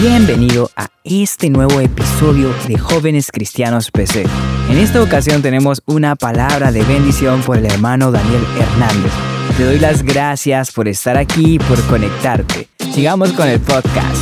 Bienvenido 0.00 0.70
a 0.76 0.88
este 1.04 1.48
nuevo 1.48 1.80
episodio 1.80 2.52
de 2.68 2.76
Jóvenes 2.76 3.30
Cristianos 3.32 3.90
PC. 3.90 4.24
En 4.68 4.76
esta 4.76 5.02
ocasión 5.02 5.40
tenemos 5.40 5.80
una 5.86 6.16
palabra 6.16 6.70
de 6.70 6.82
bendición 6.82 7.40
por 7.40 7.56
el 7.56 7.64
hermano 7.64 8.12
Daniel 8.12 8.42
Hernández. 8.60 9.10
Te 9.56 9.64
doy 9.64 9.78
las 9.78 10.02
gracias 10.02 10.70
por 10.70 10.86
estar 10.86 11.16
aquí 11.16 11.54
y 11.54 11.58
por 11.58 11.82
conectarte. 11.86 12.68
Sigamos 12.92 13.32
con 13.32 13.48
el 13.48 13.58
podcast. 13.58 14.20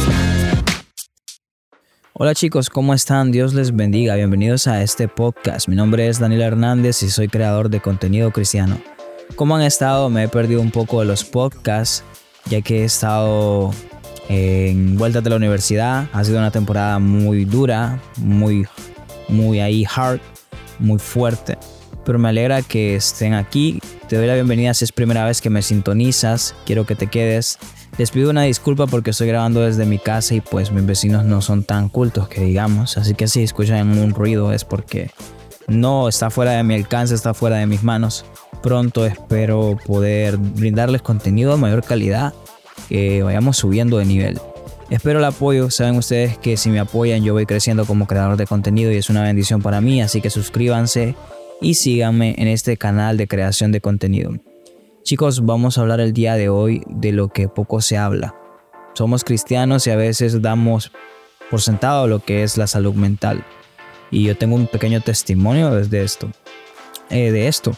Hola 2.13 2.37
chicos, 2.37 2.71
¿cómo 2.71 2.95
están? 2.95 3.33
Dios 3.33 3.53
les 3.53 3.75
bendiga. 3.75 4.15
Bienvenidos 4.15 4.69
a 4.69 4.81
este 4.81 5.09
podcast. 5.09 5.67
Mi 5.67 5.75
nombre 5.75 6.07
es 6.07 6.21
Daniel 6.21 6.43
Hernández 6.43 7.03
y 7.03 7.11
soy 7.11 7.27
creador 7.27 7.69
de 7.69 7.81
contenido 7.81 8.31
cristiano. 8.31 8.81
¿Cómo 9.35 9.57
han 9.57 9.63
estado? 9.63 10.09
Me 10.09 10.23
he 10.23 10.29
perdido 10.29 10.61
un 10.61 10.71
poco 10.71 11.01
de 11.01 11.07
los 11.07 11.25
podcasts 11.25 12.05
ya 12.47 12.61
que 12.61 12.83
he 12.83 12.85
estado 12.85 13.73
en 14.29 14.97
vuelta 14.97 15.21
de 15.21 15.31
la 15.31 15.37
universidad. 15.37 16.09
Ha 16.13 16.25
sido 16.25 16.39
una 16.39 16.51
temporada 16.51 16.99
muy 16.99 17.45
dura, 17.45 18.01
muy, 18.17 18.67
muy 19.29 19.61
ahí 19.61 19.85
hard, 19.95 20.21
muy 20.79 20.99
fuerte. 20.99 21.59
Pero 22.05 22.19
me 22.19 22.29
alegra 22.29 22.63
que 22.63 22.97
estén 22.97 23.35
aquí. 23.35 23.81
Te 24.09 24.17
doy 24.17 24.27
la 24.27 24.35
bienvenida 24.35 24.75
si 24.75 24.85
es 24.85 24.93
primera 24.93 25.25
vez 25.25 25.41
que 25.41 25.51
me 25.51 25.63
sintonizas. 25.63 26.55
Quiero 26.67 26.85
que 26.85 26.95
te 26.95 27.07
quedes. 27.07 27.59
Les 27.97 28.11
pido 28.11 28.31
una 28.31 28.43
disculpa 28.43 28.87
porque 28.87 29.11
estoy 29.11 29.29
grabando 29.29 29.61
desde 29.61 29.87
mi 29.87 29.99
casa 29.99 30.35
y 30.35 30.41
pues 30.41 30.73
mis 30.73 30.85
vecinos 30.85 31.25
no 31.25 31.41
son 31.41 31.65
tan 31.65 31.89
cultos 31.89 32.29
que 32.29 32.43
digamos. 32.43 32.99
Así 32.99 33.15
que 33.15 33.29
si 33.29 33.43
escuchan 33.43 33.97
un 33.99 34.11
ruido 34.11 34.53
es 34.53 34.65
porque 34.65 35.11
no 35.69 36.09
está 36.09 36.29
fuera 36.29 36.53
de 36.53 36.63
mi 36.65 36.75
alcance, 36.75 37.15
está 37.15 37.33
fuera 37.35 37.57
de 37.57 37.67
mis 37.67 37.83
manos. 37.83 38.25
Pronto 38.63 39.07
espero 39.07 39.79
poder 39.87 40.37
brindarles 40.37 41.03
contenido 41.03 41.53
de 41.53 41.59
mayor 41.59 41.85
calidad 41.85 42.35
que 42.89 43.23
vayamos 43.23 43.57
subiendo 43.57 43.99
de 43.99 44.05
nivel. 44.05 44.41
Espero 44.91 45.19
el 45.19 45.25
apoyo, 45.25 45.71
saben 45.71 45.97
ustedes 45.97 46.37
que 46.39 46.57
si 46.57 46.71
me 46.71 46.79
apoyan 46.79 47.25
yo 47.25 47.33
voy 47.33 47.47
creciendo 47.47 47.87
como 47.87 48.07
creador 48.07 48.37
de 48.37 48.47
contenido 48.47 48.93
y 48.93 48.97
es 48.97 49.09
una 49.09 49.23
bendición 49.23 49.63
para 49.63 49.81
mí, 49.81 50.03
así 50.03 50.21
que 50.21 50.31
suscríbanse 50.31 51.15
y 51.61 51.75
síganme 51.75 52.35
en 52.39 52.49
este 52.49 52.77
canal 52.77 53.17
de 53.17 53.27
creación 53.27 53.73
de 53.73 53.81
contenido. 53.81 54.33
Chicos, 55.03 55.45
vamos 55.45 55.77
a 55.77 55.83
hablar 55.83 56.01
el 56.01 56.13
día 56.13 56.35
de 56.35 56.49
hoy 56.49 56.83
de 56.89 57.13
lo 57.13 57.29
que 57.29 57.49
poco 57.49 57.81
se 57.81 57.97
habla. 57.97 58.35
Somos 58.95 59.25
cristianos 59.25 59.87
y 59.87 59.91
a 59.91 59.97
veces 59.97 60.41
damos 60.41 60.93
por 61.51 61.61
sentado 61.61 62.07
lo 62.07 62.21
que 62.21 62.43
es 62.43 62.57
la 62.57 62.67
salud 62.67 62.95
mental. 62.95 63.45
Y 64.11 64.25
yo 64.25 64.37
tengo 64.37 64.55
un 64.55 64.67
pequeño 64.67 65.01
testimonio 65.01 65.75
desde 65.75 66.03
esto. 66.03 66.31
Eh, 67.11 67.31
de 67.33 67.49
esto. 67.49 67.77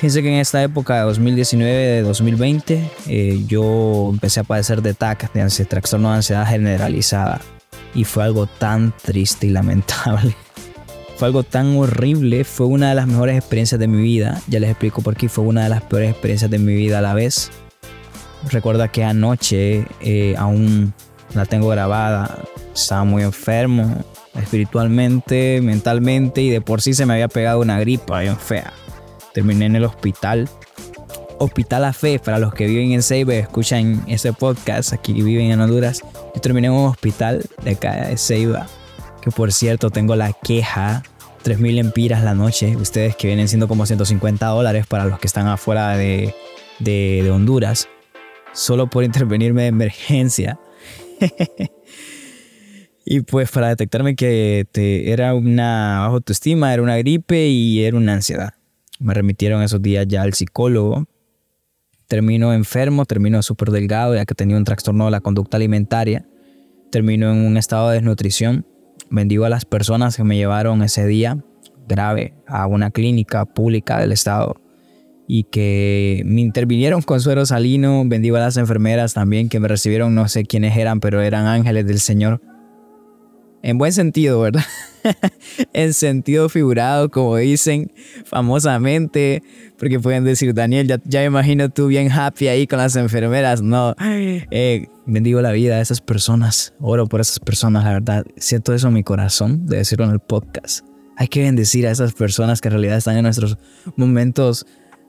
Fíjense 0.00 0.22
que 0.22 0.28
en 0.28 0.40
esta 0.40 0.62
época 0.62 1.04
de 1.04 1.12
2019-2020 1.12 2.90
eh, 3.06 3.44
yo 3.46 4.08
empecé 4.10 4.40
a 4.40 4.44
padecer 4.44 4.80
de 4.80 4.94
TAC, 4.94 5.30
de 5.30 5.64
trastorno 5.66 6.08
de 6.08 6.16
ansiedad 6.16 6.46
generalizada. 6.46 7.42
Y 7.94 8.04
fue 8.04 8.24
algo 8.24 8.46
tan 8.46 8.94
triste 9.02 9.48
y 9.48 9.50
lamentable. 9.50 10.34
Fue 11.18 11.26
algo 11.26 11.42
tan 11.42 11.76
horrible, 11.76 12.44
fue 12.44 12.66
una 12.66 12.88
de 12.88 12.94
las 12.94 13.06
mejores 13.06 13.36
experiencias 13.36 13.78
de 13.78 13.88
mi 13.88 14.00
vida. 14.00 14.40
Ya 14.48 14.58
les 14.58 14.70
explico 14.70 15.02
por 15.02 15.16
qué 15.16 15.28
fue 15.28 15.44
una 15.44 15.64
de 15.64 15.68
las 15.68 15.82
peores 15.82 16.12
experiencias 16.12 16.50
de 16.50 16.58
mi 16.58 16.74
vida 16.74 17.00
a 17.00 17.02
la 17.02 17.12
vez. 17.12 17.50
Recuerda 18.50 18.88
que 18.88 19.04
anoche 19.04 19.84
eh, 20.00 20.34
aún 20.38 20.94
la 21.34 21.44
tengo 21.44 21.68
grabada. 21.68 22.38
Estaba 22.74 23.04
muy 23.04 23.22
enfermo 23.22 24.02
espiritualmente, 24.34 25.60
mentalmente 25.62 26.40
y 26.40 26.48
de 26.48 26.62
por 26.62 26.80
sí 26.80 26.94
se 26.94 27.04
me 27.04 27.12
había 27.12 27.28
pegado 27.28 27.60
una 27.60 27.78
gripa 27.78 28.20
bien 28.20 28.38
fea 28.38 28.72
terminé 29.32 29.66
en 29.66 29.76
el 29.76 29.84
hospital. 29.84 30.48
Hospital 31.38 31.84
A 31.84 31.92
Fe, 31.92 32.18
para 32.18 32.38
los 32.38 32.52
que 32.52 32.66
viven 32.66 32.92
en 32.92 33.02
Ceiba 33.02 33.34
escuchan 33.34 34.04
ese 34.06 34.32
podcast, 34.32 34.92
aquí 34.92 35.14
viven 35.22 35.50
en 35.50 35.60
Honduras. 35.60 36.02
Yo 36.34 36.40
terminé 36.40 36.66
en 36.66 36.74
un 36.74 36.86
hospital 36.86 37.42
de 37.62 37.70
acá 37.70 38.08
de 38.08 38.18
Ceiba, 38.18 38.66
que 39.22 39.30
por 39.30 39.50
cierto 39.50 39.90
tengo 39.90 40.16
la 40.16 40.32
queja, 40.32 41.02
3.000 41.44 41.78
empiras 41.78 42.22
la 42.22 42.34
noche, 42.34 42.76
ustedes 42.76 43.16
que 43.16 43.28
vienen 43.28 43.48
siendo 43.48 43.68
como 43.68 43.86
150 43.86 44.46
dólares 44.46 44.86
para 44.86 45.06
los 45.06 45.18
que 45.18 45.26
están 45.26 45.48
afuera 45.48 45.96
de, 45.96 46.34
de, 46.78 47.30
Honduras, 47.30 47.88
solo 48.52 48.90
por 48.90 49.04
intervenirme 49.04 49.62
de 49.62 49.68
emergencia. 49.68 50.58
Y 53.12 53.22
pues 53.22 53.50
para 53.50 53.68
detectarme 53.68 54.14
que 54.14 54.66
te, 54.70 55.10
era 55.10 55.34
una 55.34 56.00
baja 56.02 56.14
autoestima, 56.14 56.72
era 56.72 56.80
una 56.80 56.96
gripe 56.98 57.48
y 57.48 57.82
era 57.82 57.96
una 57.96 58.12
ansiedad. 58.12 58.54
Me 59.00 59.14
remitieron 59.14 59.62
esos 59.62 59.80
días 59.80 60.06
ya 60.06 60.22
al 60.22 60.34
psicólogo. 60.34 61.06
Termino 62.06 62.52
enfermo, 62.52 63.06
termino 63.06 63.42
súper 63.42 63.70
delgado 63.70 64.14
ya 64.14 64.26
que 64.26 64.34
tenía 64.34 64.56
un 64.56 64.64
trastorno 64.64 65.06
de 65.06 65.10
la 65.10 65.20
conducta 65.20 65.56
alimentaria. 65.56 66.28
Termino 66.92 67.32
en 67.32 67.38
un 67.38 67.56
estado 67.56 67.88
de 67.88 67.94
desnutrición. 67.96 68.66
Bendigo 69.08 69.46
a 69.46 69.48
las 69.48 69.64
personas 69.64 70.16
que 70.16 70.24
me 70.24 70.36
llevaron 70.36 70.82
ese 70.82 71.06
día 71.06 71.42
grave 71.88 72.34
a 72.46 72.66
una 72.66 72.90
clínica 72.90 73.46
pública 73.46 73.98
del 73.98 74.12
estado 74.12 74.60
y 75.26 75.44
que 75.44 76.22
me 76.26 76.42
intervinieron 76.42 77.00
con 77.00 77.20
suero 77.20 77.46
salino. 77.46 78.02
Bendigo 78.04 78.36
a 78.36 78.40
las 78.40 78.58
enfermeras 78.58 79.14
también 79.14 79.48
que 79.48 79.60
me 79.60 79.68
recibieron, 79.68 80.14
no 80.14 80.28
sé 80.28 80.44
quiénes 80.44 80.76
eran, 80.76 81.00
pero 81.00 81.22
eran 81.22 81.46
ángeles 81.46 81.86
del 81.86 82.00
Señor 82.00 82.42
en 83.62 83.78
buen 83.78 83.92
sentido, 83.92 84.40
¿verdad? 84.40 84.64
en 85.72 85.92
sentido 85.94 86.48
figurado, 86.48 87.10
como 87.10 87.36
dicen 87.36 87.90
famosamente, 88.24 89.42
porque 89.78 90.00
pueden 90.00 90.24
decir, 90.24 90.54
Daniel, 90.54 90.86
ya, 90.86 91.00
ya 91.04 91.20
me 91.20 91.26
imagino 91.26 91.68
tú 91.68 91.88
bien 91.88 92.10
happy 92.10 92.48
ahí 92.48 92.66
con 92.66 92.78
las 92.78 92.96
enfermeras. 92.96 93.62
No, 93.62 93.94
eh, 94.00 94.86
bendigo 95.06 95.40
la 95.40 95.52
vida 95.52 95.76
de 95.76 95.82
esas 95.82 96.00
personas, 96.00 96.74
oro 96.80 97.06
por 97.06 97.20
esas 97.20 97.38
personas, 97.38 97.84
la 97.84 97.92
verdad. 97.92 98.24
Siento 98.36 98.74
eso 98.74 98.88
en 98.88 98.94
mi 98.94 99.02
corazón 99.02 99.66
de 99.66 99.78
decirlo 99.78 100.04
en 100.04 100.12
el 100.12 100.20
podcast. 100.20 100.84
Hay 101.16 101.28
que 101.28 101.42
bendecir 101.42 101.86
a 101.86 101.90
esas 101.90 102.14
personas 102.14 102.60
que 102.60 102.68
en 102.68 102.72
realidad 102.72 102.96
están 102.96 103.16
en 103.16 103.24
nuestros 103.24 103.58
momentos 103.96 104.64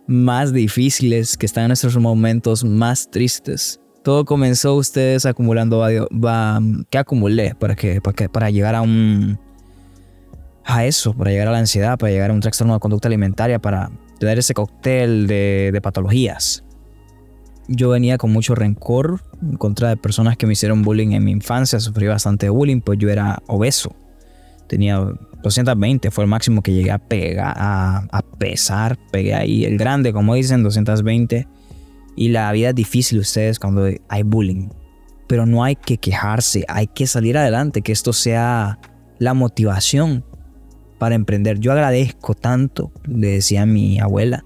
más 0.08 0.52
difíciles, 0.52 1.38
que 1.38 1.46
están 1.46 1.66
en 1.66 1.70
nuestros 1.70 1.96
momentos 1.98 2.66
más 2.66 3.10
tristes 3.10 3.80
todo 4.04 4.26
comenzó 4.26 4.76
ustedes 4.76 5.26
acumulando 5.26 5.80
va, 5.80 6.60
¿qué 6.90 6.98
acumulé 6.98 7.56
para 7.56 7.76
que, 7.76 8.02
para 8.02 8.28
para 8.30 8.50
llegar 8.50 8.76
a 8.76 8.82
un 8.82 9.38
a 10.64 10.86
eso, 10.86 11.14
para 11.14 11.32
llegar 11.32 11.48
a 11.48 11.52
la 11.52 11.60
ansiedad, 11.60 11.98
para 11.98 12.12
llegar 12.12 12.32
a 12.32 12.34
un 12.34 12.40
trastorno 12.40 12.74
de 12.74 12.80
conducta 12.80 13.08
alimentaria, 13.08 13.60
para 13.60 13.92
tener 14.20 14.40
ese 14.40 14.54
cóctel 14.54 15.28
de, 15.28 15.80
patologías. 15.82 16.64
Yo 17.68 17.90
venía 17.90 18.18
con 18.18 18.32
mucho 18.32 18.54
rencor 18.54 19.22
en 19.42 19.58
contra 19.58 19.90
de 19.90 19.98
personas 19.98 20.38
que 20.38 20.46
me 20.46 20.54
hicieron 20.54 20.84
bullying 20.84 21.12
en 21.12 21.24
mi 21.24 21.32
infancia, 21.32 21.80
sufrí 21.80 22.08
bastante 22.08 22.50
bullying, 22.50 22.82
pues 22.82 23.00
yo 23.00 23.10
era 23.10 23.42
obeso. 23.48 23.96
Tenía 24.68 24.98
220, 25.42 26.12
fue 26.12 26.24
el 26.24 26.30
máximo 26.30 26.62
que 26.62 26.74
llegué 26.74 26.92
a 26.92 27.00
pegar, 27.00 27.56
a 27.58 28.22
pesar, 28.38 28.98
pegué 29.12 29.34
ahí 29.34 29.66
el 29.66 29.78
grande, 29.78 30.14
como 30.14 30.36
dicen, 30.36 30.64
220 30.64 31.48
y 32.16 32.30
la 32.30 32.52
vida 32.52 32.70
es 32.70 32.76
difícil 32.76 33.20
ustedes 33.20 33.60
cuando 33.60 33.88
hay 34.10 34.24
bullying. 34.24 34.70
Pero 35.28 35.46
no 35.46 35.64
hay 35.64 35.76
que 35.76 35.98
quejarse, 35.98 36.66
hay 36.68 36.88
que 36.88 37.08
salir 37.08 37.38
adelante, 37.38 37.82
que 37.82 37.92
esto 37.92 38.12
sea 38.14 38.80
la 39.18 39.34
motivación 39.34 40.26
para 41.00 41.16
emprender. 41.16 41.60
Yo 41.60 41.72
agradezco 41.72 42.34
tanto, 42.34 42.92
le 43.06 43.28
decía 43.28 43.66
mi 43.66 44.00
abuela. 44.00 44.44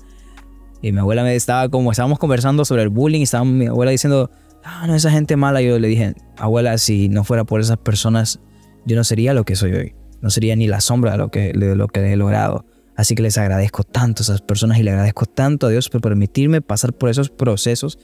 Y 0.82 0.92
mi 0.92 1.00
abuela 1.00 1.24
me 1.24 1.36
estaba 1.36 1.70
como, 1.70 1.92
estábamos 1.92 2.20
conversando 2.20 2.66
sobre 2.66 2.84
el 2.84 2.90
bullying, 2.90 3.22
y 3.22 3.24
estaba 3.24 3.44
mi 3.46 3.66
abuela 3.66 3.92
diciendo, 3.92 4.30
ah, 4.64 4.86
no, 4.86 4.96
esa 4.96 5.10
gente 5.10 5.36
mala. 5.36 5.62
Yo 5.62 5.80
le 5.80 5.88
dije, 5.88 6.14
abuela, 6.38 6.78
si 6.78 7.10
no 7.10 7.24
fuera 7.24 7.44
por 7.46 7.62
esas 7.62 7.78
personas, 7.78 8.40
yo 8.86 8.96
no 8.96 9.04
sería 9.04 9.34
lo 9.34 9.44
que 9.44 9.56
soy 9.56 9.74
hoy. 9.74 9.96
No 10.22 10.30
sería 10.30 10.56
ni 10.56 10.68
la 10.68 10.82
sombra 10.82 11.14
de 11.14 11.18
lo 11.18 11.30
que, 11.30 11.54
de 11.54 11.76
lo 11.76 11.88
que 11.88 12.14
he 12.14 12.16
logrado. 12.16 12.66
Así 12.96 13.14
que 13.16 13.24
les 13.24 13.38
agradezco 13.38 13.84
tanto 13.84 14.22
a 14.22 14.24
esas 14.24 14.42
personas 14.42 14.80
y 14.80 14.84
le 14.84 14.92
agradezco 14.92 15.26
tanto 15.26 15.68
a 15.68 15.70
Dios 15.70 15.90
por 15.90 16.02
permitirme 16.02 16.62
pasar 16.62 16.94
por 16.94 17.10
esos 17.10 17.30
procesos 17.30 18.00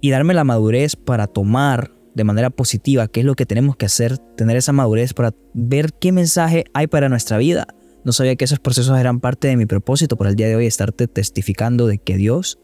y 0.00 0.10
darme 0.10 0.34
la 0.34 0.44
madurez 0.44 0.96
para 0.96 1.26
tomar 1.26 1.92
de 2.14 2.24
manera 2.24 2.50
positiva 2.50 3.06
qué 3.06 3.20
es 3.20 3.26
lo 3.26 3.34
que 3.34 3.46
tenemos 3.46 3.76
que 3.76 3.86
hacer, 3.86 4.18
tener 4.18 4.56
esa 4.56 4.72
madurez 4.72 5.12
para 5.12 5.34
ver 5.52 5.92
qué 5.92 6.12
mensaje 6.12 6.64
hay 6.72 6.86
para 6.86 7.08
nuestra 7.08 7.36
vida. 7.38 7.66
No 8.04 8.12
sabía 8.12 8.36
que 8.36 8.44
esos 8.44 8.60
procesos 8.60 8.98
eran 8.98 9.20
parte 9.20 9.48
de 9.48 9.56
mi 9.56 9.66
propósito 9.66 10.16
por 10.16 10.26
el 10.26 10.36
día 10.36 10.48
de 10.48 10.56
hoy, 10.56 10.66
estarte 10.66 11.06
testificando 11.06 11.86
de 11.86 11.98
que 11.98 12.16
Dios 12.16 12.58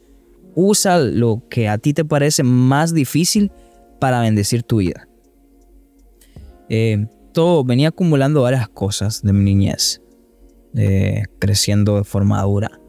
usa 0.55 0.99
lo 0.99 1.43
que 1.51 1.69
a 1.69 1.79
ti 1.79 1.93
te 1.93 2.05
parece 2.05 2.43
más 2.43 2.95
difícil 2.95 3.53
para 4.01 4.21
bendecir 4.21 4.63
tu 4.63 4.79
vida. 4.79 5.09
Eh, 6.71 7.07
todo 7.33 7.65
venía 7.65 7.89
acumulando 7.89 8.43
varias 8.43 8.69
cosas 8.69 9.23
de 9.23 9.33
mi 9.33 9.45
niñez 9.45 10.04
creciendo 11.39 11.97
de 11.97 12.05
forma 12.05 12.43
dura. 12.43 12.81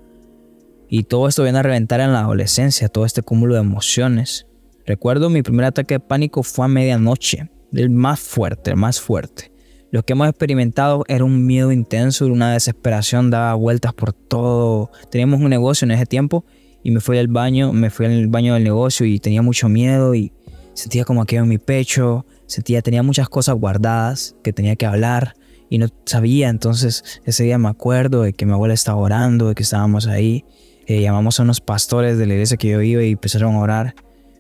Y 0.88 1.04
todo 1.04 1.28
esto 1.28 1.44
viene 1.44 1.60
a 1.60 1.64
reventar 1.64 2.00
en 2.00 2.14
la 2.14 2.22
adolescencia, 2.22 2.90
todo 2.90 3.06
este 3.06 3.22
cúmulo 3.22 3.56
de 3.56 3.62
emociones. 3.62 4.48
Recuerdo 4.86 5.30
mi 5.30 5.42
primer 5.42 5.66
ataque 5.66 5.96
de 5.96 6.00
pánico 6.00 6.44
fue 6.44 6.66
a 6.66 6.68
medianoche, 6.68 7.50
el 7.74 7.90
más 7.90 8.20
fuerte, 8.20 8.72
el 8.72 8.78
más 8.78 9.02
fuerte. 9.02 9.52
Lo 9.92 10.04
que 10.04 10.14
hemos 10.14 10.28
experimentado 10.28 11.04
era 11.08 11.24
un 11.24 11.46
miedo 11.46 11.72
intenso, 11.72 12.26
una 12.28 12.54
desesperación, 12.54 13.30
daba 13.30 13.54
vueltas 13.56 13.94
por 13.94 14.14
todo. 14.14 14.92
Teníamos 15.10 15.40
un 15.42 15.50
negocio 15.50 15.86
en 15.86 15.92
ese 15.92 16.06
tiempo 16.06 16.46
y 16.84 16.92
me 16.92 17.00
fui 17.00 17.18
al 17.18 17.28
baño, 17.28 17.72
me 17.72 17.90
fui 17.90 18.06
al 18.06 18.28
baño 18.28 18.54
del 18.54 18.64
negocio 18.64 19.06
y 19.06 19.20
tenía 19.20 19.42
mucho 19.42 19.70
miedo 19.70 20.14
y 20.14 20.34
Sentía 20.76 21.06
como 21.06 21.22
aquello 21.22 21.44
en 21.44 21.50
mi 21.50 21.58
pecho, 21.58 22.26
sentía, 22.48 22.82
tenía 22.82 23.02
muchas 23.02 23.30
cosas 23.30 23.56
guardadas 23.56 24.36
que 24.44 24.52
tenía 24.52 24.76
que 24.76 24.86
hablar 24.86 25.34
y 25.70 25.78
no 25.78 25.88
sabía. 26.06 26.50
Entonces 26.50 27.04
ese 27.26 27.44
día 27.44 27.58
me 27.58 27.70
acuerdo 27.70 28.24
de 28.24 28.34
que 28.34 28.46
mi 28.46 28.54
abuela 28.54 28.74
estaba 28.74 28.98
orando, 28.98 29.50
de 29.50 29.56
que 29.56 29.64
estábamos 29.64 30.08
ahí. 30.08 30.46
Eh, 30.88 31.02
llamamos 31.02 31.40
a 31.40 31.44
unos 31.44 31.62
pastores 31.62 32.18
de 32.18 32.28
la 32.28 32.34
iglesia 32.34 32.58
que 32.58 32.70
yo 32.70 32.82
iba 32.82 33.04
y 33.04 33.12
empezaron 33.12 33.56
a 33.56 33.60
orar. 33.60 33.96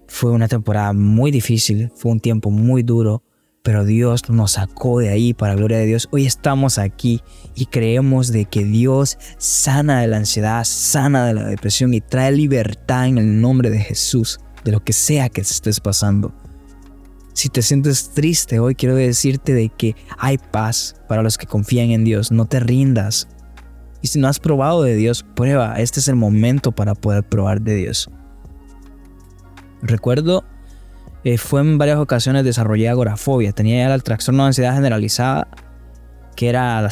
Fue 0.07 0.31
una 0.31 0.48
temporada 0.48 0.94
muy 0.94 1.31
difícil, 1.31 1.92
fue 1.95 2.12
un 2.12 2.19
tiempo 2.19 2.51
muy 2.51 2.83
duro, 2.83 3.24
pero 3.63 3.83
Dios 3.83 4.30
nos 4.30 4.51
sacó 4.51 5.00
de 5.00 5.10
ahí 5.10 5.33
para 5.33 5.56
gloria 5.56 5.80
de 5.80 5.88
Dios. 5.88 6.07
Hoy 6.12 6.27
estamos 6.27 6.77
aquí 6.77 7.22
y 7.56 7.66
creemos 7.66 8.31
de 8.31 8.45
que 8.45 8.63
Dios 8.63 9.18
sana 9.39 10.01
de 10.01 10.07
la 10.07 10.18
ansiedad, 10.18 10.63
sana 10.63 11.25
de 11.25 11.33
la 11.33 11.48
depresión 11.48 11.95
y 11.95 12.01
trae 12.01 12.31
libertad 12.31 13.07
en 13.07 13.18
el 13.18 13.42
nombre 13.42 13.72
de 13.72 13.80
Jesús, 13.80 14.39
de 14.63 14.72
lo 14.72 14.83
que 14.83 14.94
sea 14.94 15.30
que 15.30 15.42
estés 15.42 15.80
pasando. 15.80 16.31
Si 17.36 17.50
te 17.50 17.62
sientes 17.62 18.12
triste 18.12 18.60
hoy, 18.60 18.76
quiero 18.76 18.96
decirte 18.96 19.54
de 19.54 19.68
que 19.68 19.94
hay 20.18 20.38
paz 20.38 20.96
para 21.10 21.22
los 21.22 21.38
que 21.38 21.46
confían 21.46 21.92
en 21.92 22.06
Dios. 22.06 22.32
No 22.32 22.46
te 22.46 22.62
rindas. 22.62 23.28
Y 24.02 24.08
si 24.08 24.20
no 24.20 24.30
has 24.30 24.40
probado 24.40 24.84
de 24.84 24.96
Dios, 24.96 25.26
prueba. 25.36 25.76
Este 25.78 26.00
es 26.00 26.08
el 26.08 26.16
momento 26.16 26.72
para 26.72 26.96
poder 26.96 27.24
probar 27.24 27.60
de 27.60 27.76
Dios. 27.76 28.10
Recuerdo 29.82 30.46
eh, 31.26 31.38
fue 31.38 31.60
en 31.60 31.78
varias 31.78 31.98
ocasiones 31.98 32.46
desarrollé 32.46 32.88
agorafobia. 32.88 33.52
Tenía 33.52 33.94
el 33.94 34.02
trastorno 34.02 34.44
de 34.44 34.48
ansiedad 34.48 34.74
generalizada, 34.74 35.50
que 36.38 36.48
era 36.48 36.88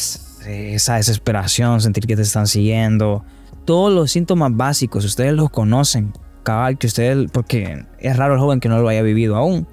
esa 0.45 0.95
desesperación, 0.95 1.79
sentir 1.79 2.05
que 2.05 2.17
te 2.17 2.23
están 2.23 2.47
siguiendo. 2.47 3.23
Todos 3.63 3.93
los 3.93 4.11
síntomas 4.11 4.51
básicos, 4.53 5.05
ustedes 5.05 5.31
los 5.31 5.49
conocen. 5.51 6.11
Cabal, 6.43 6.77
que 6.77 6.87
ustedes, 6.87 7.31
porque 7.31 7.85
es 7.99 8.17
raro 8.17 8.33
el 8.33 8.41
joven 8.41 8.59
que 8.59 8.67
no 8.67 8.81
lo 8.81 8.89
haya 8.89 9.03
vivido 9.03 9.37
aún. 9.37 9.65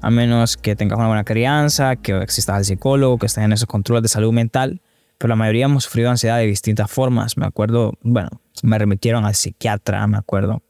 A 0.00 0.10
menos 0.10 0.56
que 0.56 0.76
tengas 0.76 0.98
una 0.98 1.08
buena 1.08 1.24
crianza, 1.24 1.96
que 1.96 2.16
exista 2.22 2.56
el 2.56 2.64
psicólogo, 2.64 3.18
que 3.18 3.26
estés 3.26 3.44
en 3.44 3.52
esos 3.52 3.66
controles 3.66 4.02
de 4.02 4.08
salud 4.08 4.32
mental. 4.32 4.80
Pero 5.18 5.28
la 5.28 5.36
mayoría 5.36 5.64
hemos 5.64 5.84
sufrido 5.84 6.10
ansiedad 6.10 6.38
de 6.38 6.46
distintas 6.46 6.90
formas. 6.90 7.36
Me 7.36 7.46
acuerdo, 7.46 7.94
bueno, 8.02 8.28
me 8.62 8.78
remitieron 8.78 9.24
al 9.24 9.34
psiquiatra, 9.34 10.06
me 10.06 10.16
acuerdo 10.16 10.62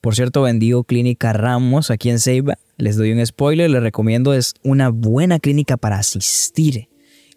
por 0.00 0.14
cierto, 0.14 0.42
bendigo 0.42 0.84
Clínica 0.84 1.34
Ramos 1.34 1.90
aquí 1.90 2.08
en 2.08 2.20
Ceiba. 2.20 2.54
Les 2.78 2.96
doy 2.96 3.12
un 3.12 3.24
spoiler, 3.24 3.70
les 3.70 3.82
recomiendo, 3.82 4.32
es 4.32 4.54
una 4.62 4.88
buena 4.88 5.38
clínica 5.38 5.76
para 5.76 5.98
asistir. 5.98 6.88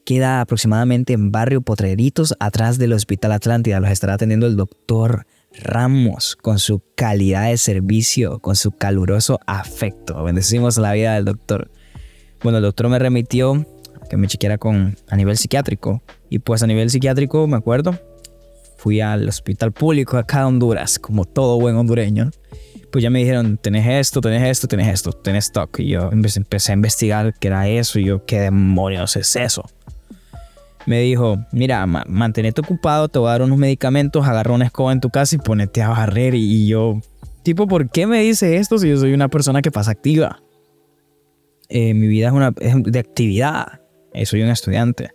Queda 0.05 0.39
aproximadamente 0.39 1.11
en 1.11 1.29
Barrio 1.29 1.59
Potreritos, 1.61 2.35
atrás 2.39 2.77
del 2.77 2.93
Hospital 2.93 3.33
Atlántida. 3.33 3.81
Los 3.81 3.91
estará 3.91 4.13
atendiendo 4.13 4.47
el 4.47 4.55
doctor 4.55 5.25
Ramos 5.61 6.35
con 6.35 6.59
su 6.59 6.81
calidad 6.95 7.49
de 7.49 7.57
servicio, 7.57 8.39
con 8.39 8.55
su 8.55 8.71
caluroso 8.71 9.39
afecto. 9.45 10.23
Bendecimos 10.23 10.77
la 10.77 10.93
vida 10.93 11.15
del 11.15 11.25
doctor. 11.25 11.71
Bueno, 12.41 12.57
el 12.57 12.63
doctor 12.63 12.89
me 12.89 12.99
remitió 12.99 13.65
que 14.09 14.17
me 14.17 14.27
chequeara 14.27 14.57
con, 14.57 14.95
a 15.09 15.15
nivel 15.15 15.37
psiquiátrico. 15.37 16.01
Y 16.29 16.39
pues 16.39 16.63
a 16.63 16.67
nivel 16.67 16.89
psiquiátrico, 16.89 17.47
me 17.47 17.57
acuerdo, 17.57 17.99
fui 18.77 19.01
al 19.01 19.27
hospital 19.27 19.71
público 19.71 20.17
acá 20.17 20.39
de 20.39 20.45
Honduras, 20.45 20.99
como 20.99 21.25
todo 21.25 21.59
buen 21.59 21.75
hondureño. 21.75 22.31
Pues 22.91 23.01
ya 23.01 23.09
me 23.09 23.19
dijeron, 23.19 23.57
tenés 23.57 23.87
esto, 23.87 24.21
tenés 24.21 24.43
esto, 24.43 24.67
tenés 24.67 24.87
esto, 24.87 25.13
tenés 25.13 25.45
stock. 25.45 25.79
Y 25.79 25.89
yo 25.89 26.11
empecé 26.11 26.71
a 26.71 26.75
investigar 26.75 27.33
qué 27.39 27.47
era 27.47 27.67
eso. 27.67 27.97
Y 27.97 28.05
yo, 28.05 28.25
¿qué 28.25 28.39
demonios 28.39 29.15
es 29.15 29.35
eso? 29.35 29.63
Me 30.85 30.99
dijo, 31.01 31.37
mira, 31.51 31.85
mantenete 31.85 32.61
ocupado, 32.61 33.07
te 33.07 33.19
voy 33.19 33.29
a 33.29 33.31
dar 33.31 33.41
unos 33.43 33.57
medicamentos, 33.57 34.27
agarra 34.27 34.53
una 34.53 34.65
escoba 34.65 34.91
en 34.91 34.99
tu 34.99 35.09
casa 35.09 35.35
y 35.35 35.39
ponete 35.39 35.81
a 35.81 35.89
barrer. 35.89 36.35
Y 36.35 36.67
yo, 36.67 36.99
tipo, 37.43 37.67
¿por 37.67 37.89
qué 37.89 38.05
me 38.05 38.21
dice 38.21 38.57
esto 38.57 38.77
si 38.77 38.89
yo 38.89 38.97
soy 38.97 39.13
una 39.13 39.29
persona 39.29 39.61
que 39.61 39.71
pasa 39.71 39.91
activa? 39.91 40.41
Eh, 41.69 41.93
mi 41.93 42.07
vida 42.07 42.27
es, 42.27 42.33
una, 42.33 42.53
es 42.59 42.75
de 42.83 42.99
actividad. 42.99 43.81
Eh, 44.13 44.25
soy 44.25 44.41
un 44.41 44.49
estudiante. 44.49 45.11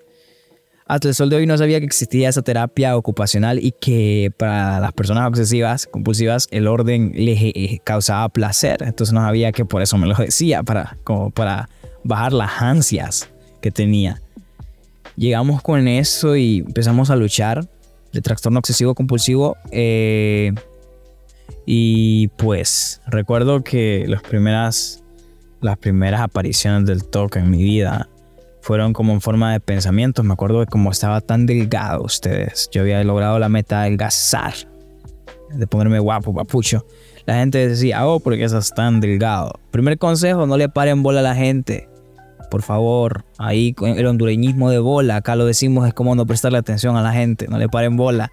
Hasta 0.86 1.08
el 1.08 1.14
sol 1.14 1.28
de 1.28 1.36
hoy 1.36 1.46
no 1.46 1.58
sabía 1.58 1.80
que 1.80 1.84
existía 1.84 2.30
esa 2.30 2.40
terapia 2.40 2.96
ocupacional 2.96 3.62
y 3.62 3.72
que 3.72 4.32
para 4.38 4.80
las 4.80 4.94
personas 4.94 5.28
obsesivas, 5.28 5.86
compulsivas, 5.86 6.48
el 6.50 6.66
orden 6.66 7.12
les 7.14 7.38
eh, 7.42 7.78
causaba 7.84 8.26
placer. 8.30 8.82
Entonces 8.82 9.12
no 9.12 9.20
sabía 9.20 9.52
que 9.52 9.66
por 9.66 9.82
eso 9.82 9.98
me 9.98 10.06
lo 10.06 10.14
decía, 10.14 10.62
para, 10.62 10.96
como 11.04 11.30
para 11.30 11.68
bajar 12.04 12.32
las 12.32 12.62
ansias 12.62 13.28
que 13.60 13.70
tenía. 13.70 14.22
Llegamos 15.18 15.62
con 15.62 15.88
eso 15.88 16.36
y 16.36 16.58
empezamos 16.58 17.10
a 17.10 17.16
luchar 17.16 17.68
de 18.12 18.20
trastorno 18.20 18.60
obsesivo 18.60 18.94
compulsivo. 18.94 19.56
Eh, 19.72 20.52
y 21.66 22.28
pues 22.28 23.02
recuerdo 23.08 23.64
que 23.64 24.04
las 24.06 24.22
primeras, 24.22 25.02
las 25.60 25.76
primeras 25.76 26.20
apariciones 26.20 26.86
del 26.86 27.04
toque 27.04 27.40
en 27.40 27.50
mi 27.50 27.64
vida 27.64 28.08
fueron 28.60 28.92
como 28.92 29.12
en 29.12 29.20
forma 29.20 29.52
de 29.52 29.58
pensamientos. 29.58 30.24
Me 30.24 30.34
acuerdo 30.34 30.60
de 30.60 30.66
cómo 30.66 30.92
estaba 30.92 31.20
tan 31.20 31.46
delgado 31.46 32.04
ustedes. 32.04 32.70
Yo 32.70 32.82
había 32.82 33.02
logrado 33.02 33.40
la 33.40 33.48
meta 33.48 33.80
de 33.80 33.86
adelgazar, 33.88 34.54
de 35.50 35.66
ponerme 35.66 35.98
guapo, 35.98 36.32
papucho. 36.32 36.86
La 37.26 37.34
gente 37.34 37.66
decía, 37.66 38.06
oh, 38.06 38.20
¿por 38.20 38.36
qué 38.36 38.44
estás 38.44 38.72
tan 38.72 39.00
delgado? 39.00 39.58
Primer 39.72 39.98
consejo, 39.98 40.46
no 40.46 40.56
le 40.56 40.68
paren 40.68 41.02
bola 41.02 41.20
a 41.20 41.24
la 41.24 41.34
gente. 41.34 41.88
Por 42.50 42.62
favor, 42.62 43.24
ahí 43.38 43.74
el 43.80 44.06
hondureñismo 44.06 44.70
de 44.70 44.78
bola, 44.78 45.16
acá 45.16 45.36
lo 45.36 45.44
decimos, 45.44 45.86
es 45.86 45.94
como 45.94 46.14
no 46.14 46.26
prestarle 46.26 46.58
atención 46.58 46.96
a 46.96 47.02
la 47.02 47.12
gente, 47.12 47.46
no 47.48 47.58
le 47.58 47.68
paren 47.68 47.96
bola. 47.96 48.30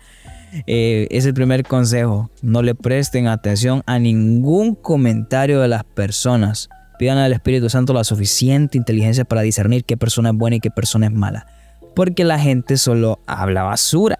Eh, 0.68 1.08
es 1.12 1.26
el 1.26 1.34
primer 1.34 1.64
consejo, 1.64 2.30
no 2.42 2.62
le 2.62 2.76
presten 2.76 3.28
atención 3.28 3.84
a 3.86 4.00
ningún 4.00 4.76
comentario 4.76 5.60
de 5.60 5.68
las 5.68 5.84
personas. 5.84 6.70
Pidan 6.98 7.18
al 7.18 7.34
Espíritu 7.34 7.70
Santo 7.70 7.94
la 7.94 8.06
suficiente 8.06 8.78
inteligencia 8.78 9.26
para 9.26 9.42
discernir 9.42 9.84
qué 9.84 9.98
persona 9.98 10.30
es 10.30 10.36
buena 10.36 10.58
y 10.58 10.60
qué 10.62 10.72
persona 10.72 11.08
es 11.08 11.12
mala. 11.12 11.46
Porque 11.94 12.24
la 12.24 12.40
gente 12.40 12.78
solo 12.78 13.20
habla 13.28 13.64
basura. 13.64 14.18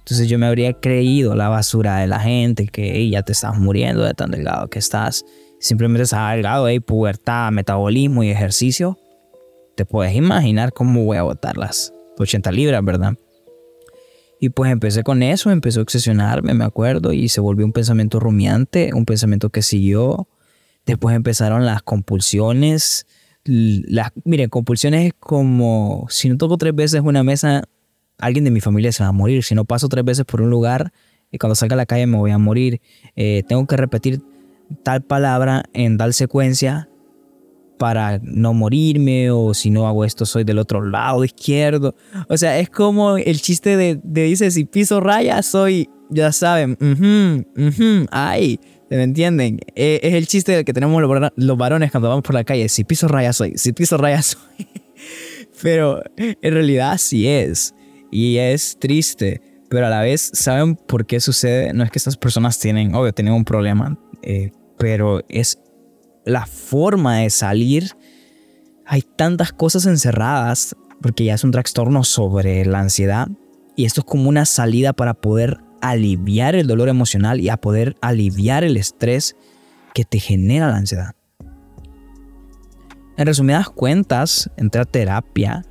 Entonces 0.00 0.28
yo 0.28 0.38
me 0.38 0.46
habría 0.46 0.74
creído 0.74 1.34
la 1.34 1.48
basura 1.48 1.98
de 1.98 2.06
la 2.06 2.20
gente, 2.20 2.66
que 2.66 3.08
ya 3.08 3.22
te 3.22 3.32
estás 3.32 3.58
muriendo 3.58 4.02
de 4.02 4.14
tan 4.14 4.30
delgado 4.30 4.68
que 4.68 4.78
estás. 4.78 5.24
Simplemente 5.60 6.02
estás 6.02 6.32
delgado, 6.32 6.66
pubertad, 6.84 7.50
metabolismo 7.52 8.24
y 8.24 8.30
ejercicio. 8.30 8.98
Te 9.76 9.84
puedes 9.84 10.14
imaginar 10.14 10.72
cómo 10.72 11.04
voy 11.04 11.16
a 11.16 11.22
botar 11.22 11.56
las 11.56 11.92
80 12.18 12.52
libras, 12.52 12.84
¿verdad? 12.84 13.14
Y 14.40 14.48
pues 14.48 14.72
empecé 14.72 15.02
con 15.02 15.22
eso, 15.22 15.50
empecé 15.50 15.78
a 15.78 15.82
obsesionarme, 15.82 16.52
me 16.54 16.64
acuerdo, 16.64 17.12
y 17.12 17.28
se 17.28 17.40
volvió 17.40 17.64
un 17.64 17.72
pensamiento 17.72 18.18
rumiante, 18.18 18.92
un 18.92 19.04
pensamiento 19.04 19.50
que 19.50 19.62
siguió 19.62 20.28
Después 20.86 21.14
empezaron 21.14 21.64
las 21.64 21.82
compulsiones. 21.82 23.06
Las, 23.44 24.10
miren, 24.24 24.48
compulsiones 24.48 25.06
es 25.06 25.14
como 25.18 26.06
si 26.10 26.28
no 26.28 26.36
toco 26.36 26.58
tres 26.58 26.74
veces 26.74 27.00
una 27.02 27.22
mesa, 27.22 27.64
alguien 28.18 28.44
de 28.44 28.50
mi 28.50 28.60
familia 28.60 28.92
se 28.92 29.02
va 29.02 29.10
a 29.10 29.12
morir. 29.12 29.42
Si 29.44 29.54
no 29.54 29.64
paso 29.64 29.88
tres 29.88 30.04
veces 30.04 30.24
por 30.24 30.42
un 30.42 30.50
lugar 30.50 30.92
y 31.30 31.38
cuando 31.38 31.54
salga 31.54 31.74
a 31.74 31.76
la 31.76 31.86
calle 31.86 32.06
me 32.06 32.18
voy 32.18 32.30
a 32.30 32.38
morir. 32.38 32.80
Eh, 33.16 33.42
tengo 33.46 33.66
que 33.66 33.76
repetir 33.76 34.20
tal 34.82 35.02
palabra 35.02 35.64
en 35.72 35.98
tal 35.98 36.14
secuencia 36.14 36.88
para 37.82 38.20
no 38.22 38.54
morirme 38.54 39.32
o 39.32 39.54
si 39.54 39.68
no 39.68 39.88
hago 39.88 40.04
esto 40.04 40.24
soy 40.24 40.44
del 40.44 40.60
otro 40.60 40.88
lado 40.88 41.24
izquierdo. 41.24 41.96
O 42.28 42.36
sea, 42.36 42.60
es 42.60 42.70
como 42.70 43.16
el 43.16 43.40
chiste 43.40 43.76
de, 43.76 43.98
dice 44.04 44.52
si 44.52 44.64
piso 44.66 45.00
raya 45.00 45.42
soy, 45.42 45.90
ya 46.08 46.30
saben, 46.30 46.78
ay, 48.12 48.60
¿Me 48.88 49.02
entienden? 49.02 49.58
Eh, 49.74 49.98
es 50.00 50.14
el 50.14 50.28
chiste 50.28 50.64
que 50.64 50.72
tenemos 50.72 51.02
los 51.34 51.58
varones 51.58 51.90
cuando 51.90 52.08
vamos 52.08 52.22
por 52.22 52.34
la 52.34 52.44
calle. 52.44 52.68
Si 52.68 52.84
piso 52.84 53.08
raya 53.08 53.32
soy, 53.32 53.54
si 53.56 53.72
piso 53.72 53.96
raya 53.96 54.22
soy. 54.22 54.68
Pero 55.60 56.04
en 56.16 56.54
realidad 56.54 56.98
sí 56.98 57.26
es. 57.26 57.74
Y 58.12 58.36
es 58.36 58.78
triste. 58.78 59.42
Pero 59.68 59.88
a 59.88 59.90
la 59.90 60.02
vez, 60.02 60.30
¿saben 60.34 60.76
por 60.76 61.04
qué 61.04 61.18
sucede? 61.18 61.72
No 61.72 61.82
es 61.82 61.90
que 61.90 61.98
estas 61.98 62.16
personas 62.16 62.60
tienen, 62.60 62.94
obvio, 62.94 63.12
tienen 63.12 63.34
un 63.34 63.44
problema. 63.44 63.98
Eh, 64.22 64.52
pero 64.78 65.24
es 65.28 65.58
la 66.24 66.46
forma 66.46 67.18
de 67.18 67.30
salir. 67.30 67.96
Hay 68.86 69.02
tantas 69.02 69.52
cosas 69.52 69.86
encerradas. 69.86 70.76
Porque 71.00 71.24
ya 71.24 71.34
es 71.34 71.42
un 71.42 71.50
trastorno 71.50 72.04
sobre 72.04 72.64
la 72.64 72.78
ansiedad. 72.78 73.28
Y 73.74 73.86
esto 73.86 74.02
es 74.02 74.06
como 74.06 74.28
una 74.28 74.44
salida 74.44 74.92
para 74.92 75.14
poder 75.14 75.58
aliviar 75.80 76.54
el 76.54 76.68
dolor 76.68 76.88
emocional 76.88 77.40
y 77.40 77.48
a 77.48 77.56
poder 77.56 77.96
aliviar 78.00 78.62
el 78.62 78.76
estrés 78.76 79.34
que 79.94 80.04
te 80.04 80.20
genera 80.20 80.68
la 80.68 80.76
ansiedad. 80.76 81.14
En 83.16 83.26
resumidas 83.26 83.68
cuentas, 83.68 84.50
entré 84.56 84.80
a 84.80 84.84
terapia. 84.84 85.64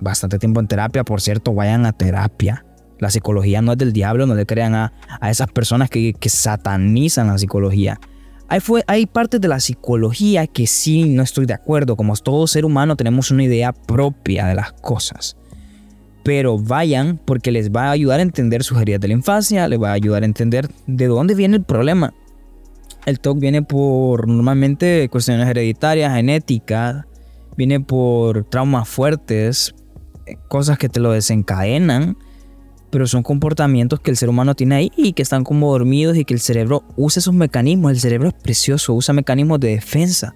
Bastante 0.00 0.38
tiempo 0.38 0.60
en 0.60 0.68
terapia, 0.68 1.04
por 1.04 1.20
cierto, 1.20 1.52
vayan 1.52 1.84
a 1.86 1.92
terapia. 1.92 2.64
La 2.98 3.10
psicología 3.10 3.60
no 3.60 3.72
es 3.72 3.78
del 3.78 3.92
diablo, 3.92 4.26
no 4.26 4.34
le 4.34 4.46
crean 4.46 4.74
a, 4.74 4.92
esas 5.28 5.50
personas 5.50 5.90
que, 5.90 6.14
satanizan 6.26 7.26
la 7.26 7.38
psicología. 7.38 8.00
Hay, 8.48 8.60
fue, 8.60 8.84
hay 8.86 9.06
partes 9.06 9.40
de 9.40 9.48
la 9.48 9.60
psicología 9.60 10.46
que 10.46 10.66
sí 10.66 11.04
no 11.04 11.22
estoy 11.22 11.46
de 11.46 11.54
acuerdo. 11.54 11.96
Como 11.96 12.14
todo 12.16 12.46
ser 12.46 12.64
humano 12.64 12.96
tenemos 12.96 13.30
una 13.30 13.44
idea 13.44 13.72
propia 13.72 14.46
de 14.46 14.54
las 14.54 14.72
cosas 14.72 15.36
pero 16.24 16.58
vayan 16.58 17.20
porque 17.22 17.52
les 17.52 17.70
va 17.70 17.88
a 17.88 17.90
ayudar 17.92 18.18
a 18.18 18.22
entender 18.22 18.64
sus 18.64 18.80
heridas 18.80 19.00
de 19.02 19.08
la 19.08 19.14
infancia, 19.14 19.68
les 19.68 19.80
va 19.80 19.90
a 19.90 19.92
ayudar 19.92 20.22
a 20.22 20.26
entender 20.26 20.68
de 20.86 21.06
dónde 21.06 21.34
viene 21.34 21.56
el 21.56 21.62
problema. 21.62 22.14
El 23.04 23.20
TOC 23.20 23.38
viene 23.38 23.62
por 23.62 24.26
normalmente 24.26 25.08
cuestiones 25.10 25.46
hereditarias, 25.46 26.14
genéticas, 26.14 27.04
viene 27.56 27.78
por 27.78 28.44
traumas 28.44 28.88
fuertes, 28.88 29.74
cosas 30.48 30.78
que 30.78 30.88
te 30.88 30.98
lo 31.00 31.12
desencadenan, 31.12 32.16
pero 32.94 33.08
son 33.08 33.24
comportamientos 33.24 33.98
que 33.98 34.12
el 34.12 34.16
ser 34.16 34.28
humano 34.28 34.54
tiene 34.54 34.76
ahí 34.76 34.92
y 34.96 35.14
que 35.14 35.22
están 35.22 35.42
como 35.42 35.72
dormidos 35.72 36.16
y 36.16 36.24
que 36.24 36.32
el 36.32 36.38
cerebro 36.38 36.84
usa 36.94 37.18
esos 37.18 37.34
mecanismos. 37.34 37.90
El 37.90 37.98
cerebro 37.98 38.28
es 38.28 38.34
precioso, 38.34 38.94
usa 38.94 39.12
mecanismos 39.12 39.58
de 39.58 39.70
defensa 39.70 40.32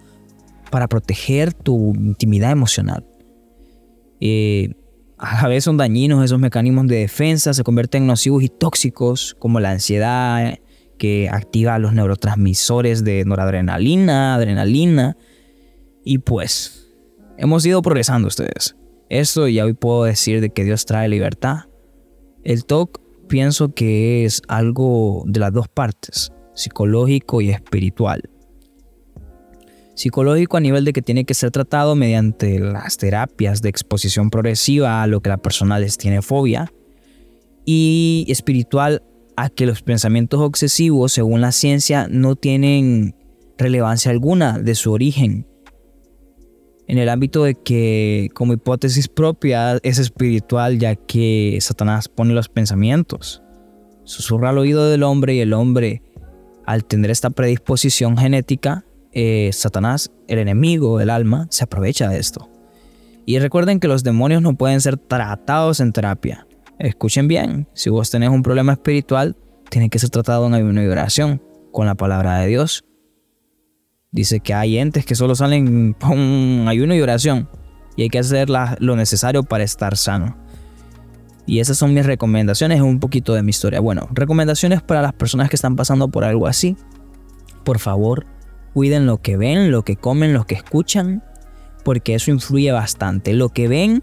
para 0.68 0.88
proteger 0.88 1.54
tu 1.54 1.94
intimidad 1.94 2.50
emocional. 2.50 3.06
Eh, 4.20 4.74
a 5.18 5.46
veces 5.46 5.62
son 5.62 5.76
dañinos 5.76 6.24
esos 6.24 6.40
mecanismos 6.40 6.88
de 6.88 6.96
defensa, 6.96 7.54
se 7.54 7.62
convierten 7.62 8.02
en 8.02 8.06
nocivos 8.08 8.42
y 8.42 8.48
tóxicos, 8.48 9.36
como 9.38 9.60
la 9.60 9.70
ansiedad, 9.70 10.58
que 10.98 11.28
activa 11.30 11.78
los 11.78 11.92
neurotransmisores 11.92 13.04
de 13.04 13.24
noradrenalina, 13.24 14.34
adrenalina. 14.34 15.16
Y 16.04 16.18
pues, 16.18 16.88
hemos 17.36 17.64
ido 17.64 17.80
progresando 17.82 18.26
ustedes. 18.26 18.74
Eso 19.10 19.46
ya 19.46 19.64
hoy 19.64 19.74
puedo 19.74 20.02
decir 20.02 20.40
de 20.40 20.50
que 20.50 20.64
Dios 20.64 20.86
trae 20.86 21.08
libertad. 21.08 21.68
El 22.44 22.64
TOC 22.64 23.00
pienso 23.28 23.74
que 23.74 24.24
es 24.24 24.42
algo 24.48 25.24
de 25.26 25.40
las 25.40 25.52
dos 25.52 25.68
partes, 25.68 26.32
psicológico 26.54 27.40
y 27.40 27.50
espiritual. 27.50 28.30
Psicológico 29.94 30.56
a 30.56 30.60
nivel 30.60 30.84
de 30.84 30.92
que 30.92 31.02
tiene 31.02 31.24
que 31.24 31.34
ser 31.34 31.50
tratado 31.50 31.96
mediante 31.96 32.60
las 32.60 32.98
terapias 32.98 33.62
de 33.62 33.68
exposición 33.68 34.30
progresiva 34.30 35.02
a 35.02 35.08
lo 35.08 35.20
que 35.20 35.28
la 35.28 35.38
persona 35.38 35.80
les 35.80 35.98
tiene 35.98 36.22
fobia. 36.22 36.72
Y 37.64 38.24
espiritual 38.28 39.02
a 39.36 39.50
que 39.50 39.66
los 39.66 39.82
pensamientos 39.82 40.40
obsesivos, 40.40 41.12
según 41.12 41.40
la 41.40 41.50
ciencia, 41.50 42.06
no 42.08 42.36
tienen 42.36 43.16
relevancia 43.58 44.12
alguna 44.12 44.60
de 44.60 44.76
su 44.76 44.92
origen. 44.92 45.47
En 46.88 46.96
el 46.96 47.10
ámbito 47.10 47.44
de 47.44 47.54
que, 47.54 48.30
como 48.32 48.54
hipótesis 48.54 49.08
propia, 49.08 49.78
es 49.82 49.98
espiritual, 49.98 50.78
ya 50.78 50.96
que 50.96 51.58
Satanás 51.60 52.08
pone 52.08 52.32
los 52.32 52.48
pensamientos, 52.48 53.42
susurra 54.04 54.48
al 54.48 54.58
oído 54.58 54.88
del 54.88 55.02
hombre 55.02 55.34
y 55.34 55.40
el 55.40 55.52
hombre, 55.52 56.02
al 56.64 56.86
tener 56.86 57.10
esta 57.10 57.28
predisposición 57.28 58.16
genética, 58.16 58.86
eh, 59.12 59.50
Satanás, 59.52 60.10
el 60.28 60.38
enemigo 60.38 60.96
del 60.98 61.10
alma, 61.10 61.46
se 61.50 61.64
aprovecha 61.64 62.08
de 62.08 62.18
esto. 62.18 62.48
Y 63.26 63.38
recuerden 63.38 63.80
que 63.80 63.88
los 63.88 64.02
demonios 64.02 64.40
no 64.40 64.56
pueden 64.56 64.80
ser 64.80 64.96
tratados 64.96 65.80
en 65.80 65.92
terapia. 65.92 66.46
Escuchen 66.78 67.28
bien, 67.28 67.68
si 67.74 67.90
vos 67.90 68.10
tenés 68.10 68.30
un 68.30 68.42
problema 68.42 68.72
espiritual, 68.72 69.36
tiene 69.68 69.90
que 69.90 69.98
ser 69.98 70.08
tratado 70.08 70.46
en 70.46 70.54
ayuno 70.54 70.82
y 70.82 70.86
oración, 70.86 71.42
con 71.70 71.84
la 71.84 71.96
palabra 71.96 72.38
de 72.38 72.46
Dios. 72.46 72.87
Dice 74.18 74.40
que 74.40 74.52
hay 74.52 74.78
entes 74.78 75.06
que 75.06 75.14
solo 75.14 75.36
salen 75.36 75.92
con 75.92 76.66
ayuno 76.66 76.92
y 76.92 77.00
oración 77.00 77.48
y 77.94 78.02
hay 78.02 78.08
que 78.08 78.18
hacer 78.18 78.48
lo 78.50 78.96
necesario 78.96 79.44
para 79.44 79.62
estar 79.62 79.96
sano. 79.96 80.36
Y 81.46 81.60
esas 81.60 81.78
son 81.78 81.94
mis 81.94 82.04
recomendaciones, 82.04 82.80
un 82.80 82.98
poquito 82.98 83.32
de 83.34 83.44
mi 83.44 83.50
historia. 83.50 83.78
Bueno, 83.78 84.08
recomendaciones 84.10 84.82
para 84.82 85.02
las 85.02 85.12
personas 85.12 85.48
que 85.50 85.54
están 85.54 85.76
pasando 85.76 86.08
por 86.08 86.24
algo 86.24 86.48
así. 86.48 86.76
Por 87.62 87.78
favor, 87.78 88.26
cuiden 88.74 89.06
lo 89.06 89.22
que 89.22 89.36
ven, 89.36 89.70
lo 89.70 89.84
que 89.84 89.94
comen, 89.94 90.32
lo 90.32 90.48
que 90.48 90.56
escuchan, 90.56 91.22
porque 91.84 92.16
eso 92.16 92.32
influye 92.32 92.72
bastante. 92.72 93.34
Lo 93.34 93.50
que 93.50 93.68
ven 93.68 94.02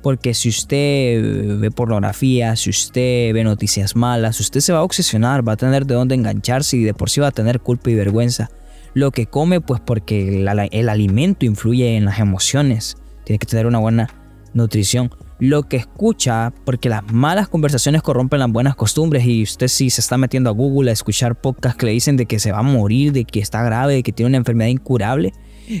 porque 0.00 0.32
si 0.32 0.48
usted 0.48 1.58
ve 1.58 1.70
pornografía, 1.70 2.56
si 2.56 2.70
usted 2.70 3.34
ve 3.34 3.44
noticias 3.44 3.94
malas, 3.94 4.40
usted 4.40 4.60
se 4.60 4.72
va 4.72 4.78
a 4.78 4.84
obsesionar, 4.84 5.46
va 5.46 5.52
a 5.52 5.56
tener 5.58 5.84
de 5.84 5.96
dónde 5.96 6.14
engancharse 6.14 6.78
y 6.78 6.84
de 6.84 6.94
por 6.94 7.10
sí 7.10 7.20
va 7.20 7.26
a 7.26 7.32
tener 7.32 7.60
culpa 7.60 7.90
y 7.90 7.94
vergüenza. 7.94 8.48
Lo 8.94 9.10
que 9.10 9.26
come, 9.26 9.60
pues 9.60 9.80
porque 9.80 10.40
el, 10.40 10.88
alimento 10.88 11.46
influye 11.46 11.96
en 11.96 12.04
las 12.04 12.18
emociones. 12.18 12.96
Tiene 13.24 13.38
que 13.38 13.46
tener 13.46 13.66
una 13.66 13.78
buena 13.78 14.08
nutrición. 14.52 15.10
Lo 15.38 15.62
que 15.62 15.76
escucha, 15.76 16.52
porque 16.64 16.88
las 16.88 17.10
malas 17.12 17.48
conversaciones 17.48 18.02
corrompen 18.02 18.40
las 18.40 18.50
buenas 18.50 18.76
costumbres 18.76 19.24
y 19.24 19.42
usted 19.42 19.68
si 19.68 19.88
se 19.88 20.00
está 20.00 20.18
metiendo 20.18 20.50
a 20.50 20.52
Google 20.52 20.90
a 20.90 20.92
escuchar 20.92 21.40
podcasts 21.40 21.78
que 21.78 21.86
le 21.86 21.92
dicen 21.92 22.16
de 22.16 22.26
que 22.26 22.38
se 22.38 22.52
va 22.52 22.58
a 22.58 22.62
morir, 22.62 23.12
de 23.12 23.24
que 23.24 23.40
está 23.40 23.62
grave, 23.62 23.94
de 23.94 24.02
que 24.02 24.12
tiene 24.12 24.28
una 24.28 24.38
enfermedad 24.38 24.68
incurable. 24.68 25.32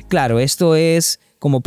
Claro, 0.08 0.38
esto 0.38 0.76
es 0.76 1.20
como 1.38 1.62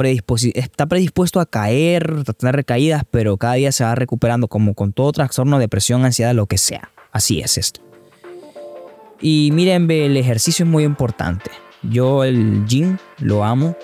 está 0.54 0.86
predispuesto 0.86 1.40
a 1.40 1.46
caer, 1.46 2.24
a 2.28 2.34
tener 2.34 2.56
recaídas, 2.56 3.04
pero 3.12 3.38
cada 3.38 3.56
día 3.56 3.72
se 3.72 3.84
va 3.84 3.96
recuperando 3.96 4.48
como 4.48 4.76
con 4.76 4.94
todo 4.94 5.12
trastorno, 5.12 5.60
depresión, 5.60 6.06
ansiedad, 6.06 6.34
lo 6.34 6.46
que 6.46 6.58
sea. 6.58 6.92
Así 7.12 7.42
es 7.42 7.58
esto. 7.58 7.82
Y 9.24 9.50
miren, 9.53 9.89
el 9.89 10.15
ejercicio 10.18 10.65
es 10.65 10.70
muy 10.70 10.84
importante. 10.84 11.50
Yo 11.82 12.24
el 12.24 12.63
gym 12.68 12.98
lo 13.18 13.44
amo. 13.44 13.75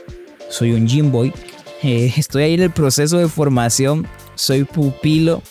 Soy 0.50 0.74
un 0.74 0.88
gym 0.88 1.12
boy. 1.12 1.34
Eh, 1.82 2.14
estoy 2.18 2.44
ahí 2.44 2.54
en 2.54 2.62
el 2.62 2.72
proceso 2.72 3.18
de 3.18 3.28
formación. 3.28 4.06
Soy 4.36 4.66
pupilo 4.66 5.42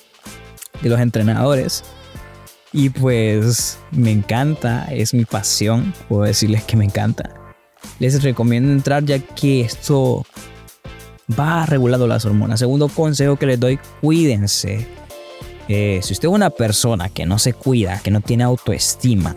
de 0.80 0.90
los 0.90 1.00
entrenadores. 1.00 1.82
Y 2.72 2.90
pues 2.90 3.80
me 3.90 4.12
encanta, 4.12 4.86
es 4.92 5.12
mi 5.12 5.24
pasión. 5.24 5.92
Puedo 6.08 6.22
decirles 6.22 6.62
que 6.62 6.76
me 6.76 6.84
encanta 6.84 7.38
les 7.98 8.22
recomiendo 8.22 8.72
entrar 8.72 9.04
ya 9.04 9.18
que 9.18 9.62
esto 9.62 10.24
va 11.38 11.66
regulando 11.66 12.06
las 12.06 12.24
hormonas. 12.24 12.60
Segundo 12.60 12.88
consejo 12.88 13.36
que 13.36 13.46
les 13.46 13.60
doy, 13.60 13.78
cuídense. 14.00 14.86
Eh, 15.68 16.00
si 16.02 16.12
usted 16.14 16.28
es 16.28 16.34
una 16.34 16.50
persona 16.50 17.08
que 17.08 17.26
no 17.26 17.38
se 17.38 17.52
cuida, 17.52 18.00
que 18.02 18.10
no 18.10 18.20
tiene 18.20 18.44
autoestima, 18.44 19.34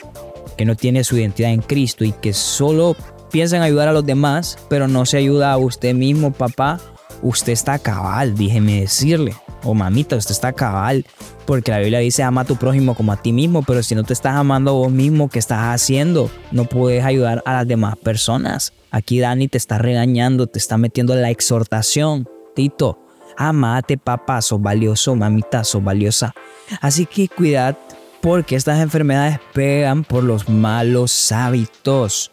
que 0.58 0.66
no 0.66 0.76
tiene 0.76 1.04
su 1.04 1.18
identidad 1.18 1.52
en 1.52 1.62
Cristo 1.62 2.04
y 2.04 2.12
que 2.12 2.34
solo 2.34 2.96
piensa 3.32 3.58
en 3.58 3.64
ayudar 3.64 3.88
a 3.88 3.94
los 3.94 4.06
demás, 4.06 4.58
pero 4.70 4.88
no 4.88 5.06
se 5.06 5.18
ayuda 5.18 5.52
a 5.52 5.58
usted 5.58 5.94
mismo, 5.94 6.32
papá, 6.32 6.80
usted 7.22 7.54
está 7.54 7.80
cabal, 7.80 8.36
déjeme 8.36 8.82
decirle. 8.82 9.36
O 9.64 9.74
mamita, 9.74 10.16
usted 10.16 10.32
está 10.32 10.54
cabal. 10.54 11.06
Porque 11.46 11.72
la 11.72 11.80
Biblia 11.80 12.00
dice 12.00 12.24
ama 12.24 12.42
a 12.42 12.46
tu 12.46 12.56
prójimo 12.56 12.96
como 12.96 13.12
a 13.12 13.22
ti 13.22 13.32
mismo. 13.32 13.62
Pero 13.64 13.84
si 13.84 13.94
no 13.94 14.04
te 14.04 14.14
estás 14.14 14.36
amando 14.36 14.72
a 14.72 14.74
vos 14.74 14.92
mismo, 14.92 15.30
¿qué 15.30 15.40
estás 15.40 15.76
haciendo? 15.76 16.32
No 16.52 16.66
puedes 16.66 17.04
ayudar 17.04 17.44
a 17.46 17.54
las 17.54 17.68
demás 17.68 17.98
personas. 17.98 18.74
Aquí 18.90 19.20
Dani 19.20 19.48
te 19.48 19.58
está 19.58 19.78
regañando, 19.78 20.48
te 20.48 20.60
está 20.60 20.78
metiendo 20.78 21.16
la 21.16 21.30
exhortación. 21.30 22.28
Tito, 22.56 23.00
amate 23.38 23.98
papá, 23.98 24.42
sos 24.42 24.62
valioso, 24.62 25.16
mamita, 25.16 25.64
sos 25.64 25.84
valiosa. 25.84 26.34
Así 26.80 27.06
que 27.06 27.28
cuidad 27.28 27.78
porque 28.22 28.56
estas 28.56 28.80
enfermedades 28.80 29.40
pegan 29.54 30.04
por 30.04 30.24
los 30.24 30.50
malos 30.50 31.32
hábitos. 31.32 32.32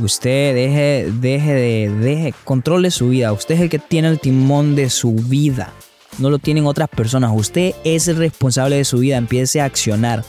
Usted 0.00 0.54
deje, 0.54 1.12
deje 1.20 1.52
de, 1.52 1.90
deje, 1.90 2.34
controle 2.44 2.90
su 2.90 3.10
vida. 3.10 3.32
Usted 3.32 3.54
es 3.54 3.60
el 3.60 3.68
que 3.68 3.78
tiene 3.78 4.08
el 4.08 4.20
timón 4.20 4.74
de 4.74 4.90
su 4.90 5.14
vida 5.14 5.72
no 6.18 6.30
lo 6.30 6.38
tienen 6.38 6.66
otras 6.66 6.88
personas. 6.88 7.32
Usted 7.34 7.74
es 7.84 8.08
el 8.08 8.16
responsable 8.16 8.76
de 8.76 8.84
su 8.84 8.98
vida, 8.98 9.16
empiece 9.16 9.60
a 9.60 9.64
accionar. 9.64 10.24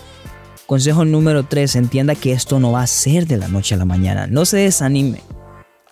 Consejo 0.65 1.05
número 1.05 1.43
3, 1.43 1.75
entienda 1.75 2.15
que 2.15 2.31
esto 2.31 2.59
no 2.59 2.71
va 2.71 2.81
a 2.81 2.87
ser 2.87 3.27
de 3.27 3.37
la 3.37 3.47
noche 3.47 3.75
a 3.75 3.77
la 3.77 3.85
mañana. 3.85 4.27
No 4.27 4.45
se 4.45 4.57
desanime. 4.57 5.21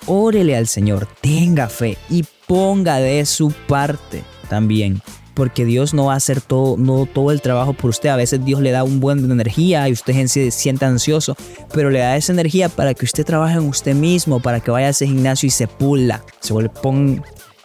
Órele 0.05 0.57
al 0.57 0.67
Señor, 0.67 1.07
tenga 1.21 1.69
fe 1.69 1.97
y 2.09 2.25
ponga 2.47 2.97
de 2.97 3.25
su 3.25 3.51
parte 3.67 4.23
también. 4.49 5.01
Porque 5.33 5.65
Dios 5.65 5.93
no 5.93 6.05
va 6.05 6.13
a 6.13 6.17
hacer 6.17 6.41
todo, 6.41 6.77
no 6.77 7.05
todo 7.05 7.31
el 7.31 7.41
trabajo 7.41 7.73
por 7.73 7.89
usted. 7.89 8.09
A 8.09 8.15
veces 8.15 8.43
Dios 8.45 8.61
le 8.61 8.71
da 8.71 8.83
un 8.83 8.99
buen 8.99 9.27
de 9.27 9.33
energía 9.33 9.89
y 9.89 9.91
usted 9.91 10.27
se 10.27 10.51
siente 10.51 10.85
ansioso, 10.85 11.35
pero 11.73 11.89
le 11.89 11.99
da 11.99 12.15
esa 12.15 12.33
energía 12.33 12.69
para 12.69 12.93
que 12.93 13.05
usted 13.05 13.25
trabaje 13.25 13.55
en 13.55 13.67
usted 13.67 13.95
mismo, 13.95 14.39
para 14.39 14.59
que 14.59 14.71
vaya 14.71 14.87
a 14.87 14.89
ese 14.91 15.07
gimnasio 15.07 15.47
y 15.47 15.49
se 15.49 15.67
pula, 15.67 16.23
se 16.39 16.53
vuelve, 16.53 16.71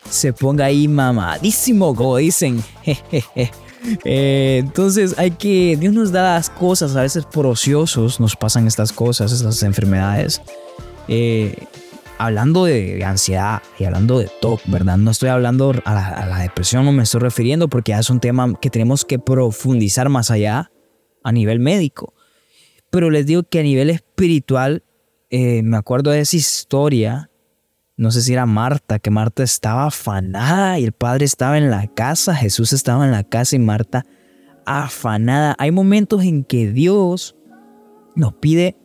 se 0.09 0.33
ponga 0.33 0.65
ahí 0.65 0.89
mamadísimo, 0.89 1.95
como 1.95 2.17
dicen. 2.17 2.63
Eh, 4.05 4.59
entonces 4.59 5.15
hay 5.19 5.31
que, 5.31 5.77
Dios 5.79 5.95
nos 5.95 6.11
da 6.11 6.35
las 6.35 6.51
cosas, 6.51 6.97
a 6.97 7.03
veces 7.03 7.25
por 7.25 7.47
ociosos 7.47 8.19
nos 8.19 8.35
pasan 8.35 8.67
estas 8.67 8.93
cosas, 8.93 9.31
estas 9.31 9.63
enfermedades. 9.63 10.43
Eh, 11.07 11.57
hablando 12.19 12.65
de, 12.65 13.05
ansiedad 13.05 13.63
y 13.79 13.85
hablando 13.85 14.19
de 14.19 14.31
TOC, 14.41 14.61
¿verdad? 14.67 14.97
No 14.97 15.11
estoy 15.11 15.29
hablando 15.29 15.73
a 15.85 15.95
la, 15.95 16.39
depresión, 16.41 16.85
no 16.85 16.93
me 16.93 17.05
estoy 17.05 17.21
refiriendo 17.21 17.69
porque 17.69 17.93
es 17.93 18.11
un 18.11 18.21
tema 18.21 18.55
que 18.61 18.71
tenemos 18.71 19.05
que 19.05 19.19
profundizar 19.19 20.09
más 20.09 20.31
allá 20.31 20.71
a 21.23 21.33
nivel 21.33 21.61
médico. 21.61 22.15
Pero 22.91 23.11
les 23.11 23.27
digo 23.27 23.43
que 23.43 23.61
a 23.61 23.63
nivel 23.63 23.91
espiritual, 23.91 24.83
eh, 25.31 25.63
me 25.63 25.77
acuerdo 25.77 26.11
de 26.11 26.21
esa 26.21 26.37
historia 26.37 27.31
no 27.99 28.13
sé 28.13 28.23
si 28.23 28.33
era 28.33 28.47
Marta, 28.47 29.01
que 29.01 29.11
Marta 29.11 29.43
estaba 29.43 29.87
afanada 29.87 30.79
y 30.79 30.85
el 30.85 30.93
Padre 30.93 31.25
estaba 31.25 31.59
en 31.59 31.69
la 31.69 31.89
casa, 31.89 32.33
Jesús 32.33 32.73
estaba 32.73 33.05
en 33.05 33.11
la 33.11 33.25
casa 33.25 33.57
y 33.57 33.59
Marta 33.59 34.07
afanada. 34.65 35.57
Hay 35.59 35.73
momentos 35.73 36.23
en 36.23 36.45
que 36.45 36.71
Dios 36.71 37.35
nos 38.15 38.35
pide 38.35 38.77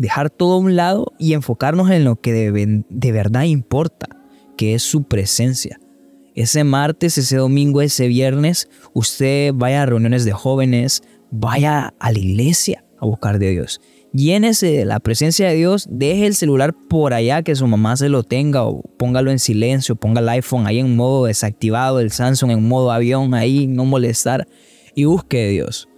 dejar 0.00 0.30
todo 0.30 0.54
a 0.54 0.58
un 0.58 0.76
lado 0.76 1.12
y 1.18 1.34
enfocarnos 1.34 1.90
en 1.90 2.04
lo 2.04 2.16
que 2.16 2.32
de, 2.32 2.84
de 2.88 3.12
verdad 3.12 3.42
importa, 3.42 4.08
que 4.56 4.74
es 4.74 4.82
su 4.82 5.02
presencia. 5.02 5.78
Ese 6.34 6.64
martes, 6.64 7.18
ese 7.18 7.36
domingo, 7.36 7.82
ese 7.82 8.08
viernes, 8.08 8.70
usted 8.94 9.52
vaya 9.54 9.82
a 9.82 9.86
reuniones 9.86 10.24
de 10.24 10.32
jóvenes, 10.32 11.02
vaya 11.30 11.92
a 11.98 12.12
la 12.12 12.18
iglesia 12.18 12.82
a 12.98 13.04
buscar 13.04 13.38
de 13.38 13.50
Dios. 13.50 13.82
Llénese 14.14 14.68
de 14.68 14.84
la 14.86 15.00
presencia 15.00 15.48
de 15.48 15.56
Dios, 15.56 15.86
deje 15.90 16.26
el 16.26 16.34
celular 16.34 16.74
por 16.88 17.12
allá 17.12 17.42
que 17.42 17.54
su 17.54 17.66
mamá 17.66 17.94
se 17.96 18.08
lo 18.08 18.22
tenga 18.22 18.64
o 18.64 18.80
póngalo 18.96 19.30
en 19.30 19.38
silencio, 19.38 19.96
ponga 19.96 20.22
el 20.22 20.28
iPhone 20.30 20.66
ahí 20.66 20.78
en 20.78 20.96
modo 20.96 21.26
desactivado, 21.26 22.00
el 22.00 22.10
Samsung 22.10 22.52
en 22.52 22.66
modo 22.66 22.90
avión 22.90 23.34
ahí, 23.34 23.66
no 23.66 23.84
molestar 23.84 24.48
y 24.94 25.04
busque 25.04 25.44
a 25.44 25.48
Dios. 25.48 25.89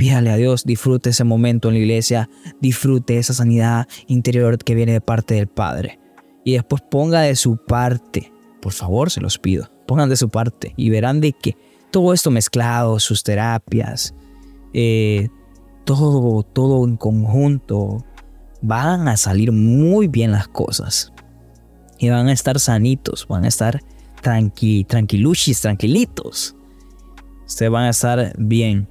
Pídale 0.00 0.30
a 0.30 0.36
Dios, 0.36 0.64
disfrute 0.64 1.10
ese 1.10 1.24
momento 1.24 1.68
en 1.68 1.74
la 1.74 1.80
iglesia, 1.80 2.30
disfrute 2.58 3.18
esa 3.18 3.34
sanidad 3.34 3.86
interior 4.06 4.56
que 4.56 4.74
viene 4.74 4.92
de 4.92 5.02
parte 5.02 5.34
del 5.34 5.46
Padre. 5.46 6.00
Y 6.42 6.54
después 6.54 6.80
ponga 6.90 7.20
de 7.20 7.36
su 7.36 7.58
parte, 7.58 8.32
por 8.62 8.72
favor, 8.72 9.10
se 9.10 9.20
los 9.20 9.38
pido, 9.38 9.70
pongan 9.86 10.08
de 10.08 10.16
su 10.16 10.30
parte 10.30 10.72
y 10.78 10.88
verán 10.88 11.20
de 11.20 11.34
que 11.34 11.54
todo 11.90 12.14
esto 12.14 12.30
mezclado, 12.30 12.98
sus 12.98 13.22
terapias, 13.22 14.14
eh, 14.72 15.28
todo, 15.84 16.44
todo 16.44 16.88
en 16.88 16.96
conjunto, 16.96 18.02
van 18.62 19.06
a 19.06 19.18
salir 19.18 19.52
muy 19.52 20.08
bien 20.08 20.32
las 20.32 20.48
cosas. 20.48 21.12
Y 21.98 22.08
van 22.08 22.28
a 22.28 22.32
estar 22.32 22.58
sanitos, 22.58 23.26
van 23.28 23.44
a 23.44 23.48
estar 23.48 23.82
tranqui, 24.22 24.84
tranquiluchis, 24.84 25.60
tranquilitos. 25.60 26.56
Ustedes 27.46 27.70
van 27.70 27.84
a 27.84 27.90
estar 27.90 28.32
bien. 28.38 28.88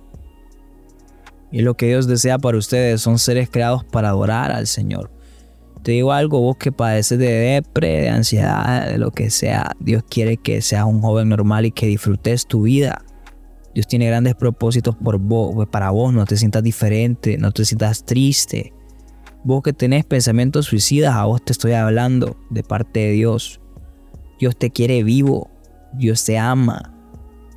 Y 1.51 1.62
lo 1.62 1.75
que 1.75 1.88
Dios 1.88 2.08
desea 2.08 2.38
para 2.38 2.58
ustedes 2.58 3.01
son 3.01 3.18
seres 3.18 3.50
creados 3.50 3.84
para 3.84 4.10
adorar 4.10 4.51
al 4.51 4.68
Señor. 4.68 5.12
Te 5.84 5.94
digo 5.94 6.12
algo, 6.12 6.41
vos 6.41 6.58
que 6.58 6.72
padeces 6.72 7.18
de 7.18 7.32
depre, 7.32 8.01
de 8.01 8.10
ansiedad, 8.10 8.89
de 8.89 8.98
lo 8.98 9.12
que 9.12 9.29
sea, 9.29 9.72
Dios 9.79 10.03
quiere 10.08 10.38
que 10.38 10.62
seas 10.62 10.86
un 10.86 11.01
joven 11.01 11.29
normal 11.29 11.65
y 11.65 11.72
que 11.72 11.88
disfrutes 11.88 12.46
tu 12.46 12.63
vida. 12.63 13.03
Dios 13.74 13.88
tiene 13.88 14.08
grandes 14.08 14.36
propósitos 14.36 14.96
por 14.98 15.18
vos, 15.20 15.68
para 15.70 15.91
vos, 15.91 16.13
no 16.13 16.25
te 16.25 16.36
sientas 16.36 16.63
diferente, 16.63 17.38
no 17.38 17.51
te 17.51 17.63
sientas 17.63 18.03
triste. 18.03 18.74
Vos 19.44 19.63
que 19.63 19.72
tenés 19.72 20.03
pensamientos 20.03 20.65
suicidas, 20.65 21.15
a 21.15 21.25
vos 21.25 21.44
te 21.44 21.53
estoy 21.53 21.72
hablando 21.72 22.36
de 22.50 22.62
parte 22.62 23.00
de 23.00 23.12
Dios. 23.12 23.62
Dios 24.38 24.58
te 24.58 24.70
quiere 24.70 25.01
vivo, 25.03 25.50
Dios 25.94 26.25
te 26.25 26.38
ama. 26.38 26.94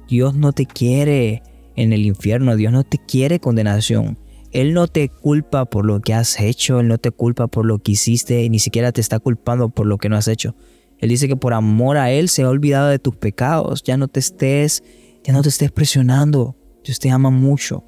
Dios 0.07 0.35
no 0.35 0.53
te 0.53 0.67
quiere 0.67 1.43
en 1.77 1.93
el 1.93 2.05
infierno, 2.05 2.57
Dios 2.57 2.73
no 2.73 2.85
te 2.85 2.99
quiere 2.99 3.41
condenación. 3.41 4.19
Él 4.51 4.75
no 4.75 4.87
te 4.87 5.09
culpa 5.09 5.65
por 5.65 5.87
lo 5.87 6.01
que 6.01 6.13
has 6.13 6.39
hecho, 6.39 6.81
Él 6.81 6.89
no 6.89 6.99
te 6.99 7.11
culpa 7.11 7.47
por 7.49 7.65
lo 7.65 7.79
que 7.79 7.93
hiciste, 7.93 8.49
ni 8.51 8.59
siquiera 8.59 8.93
te 8.93 9.01
está 9.01 9.19
culpando 9.19 9.71
por 9.71 9.87
lo 9.87 9.99
que 9.99 10.09
no 10.09 10.17
has 10.17 10.29
hecho. 10.29 10.55
Él 10.99 11.09
dice 11.09 11.27
que 11.27 11.37
por 11.37 11.55
amor 11.55 11.97
a 11.97 12.11
Él 12.11 12.29
se 12.29 12.43
ha 12.43 12.49
olvidado 12.49 12.89
de 12.89 12.99
tus 12.99 13.17
pecados, 13.17 13.83
ya 13.83 13.97
no 13.97 14.09
te 14.09 14.21
estés 14.21 14.83
ya 15.25 15.33
no 15.33 15.43
te 15.43 15.49
estés 15.49 15.71
presionando. 15.71 16.57
Dios 16.85 16.99
te 16.99 17.11
ama 17.11 17.31
mucho. 17.31 17.85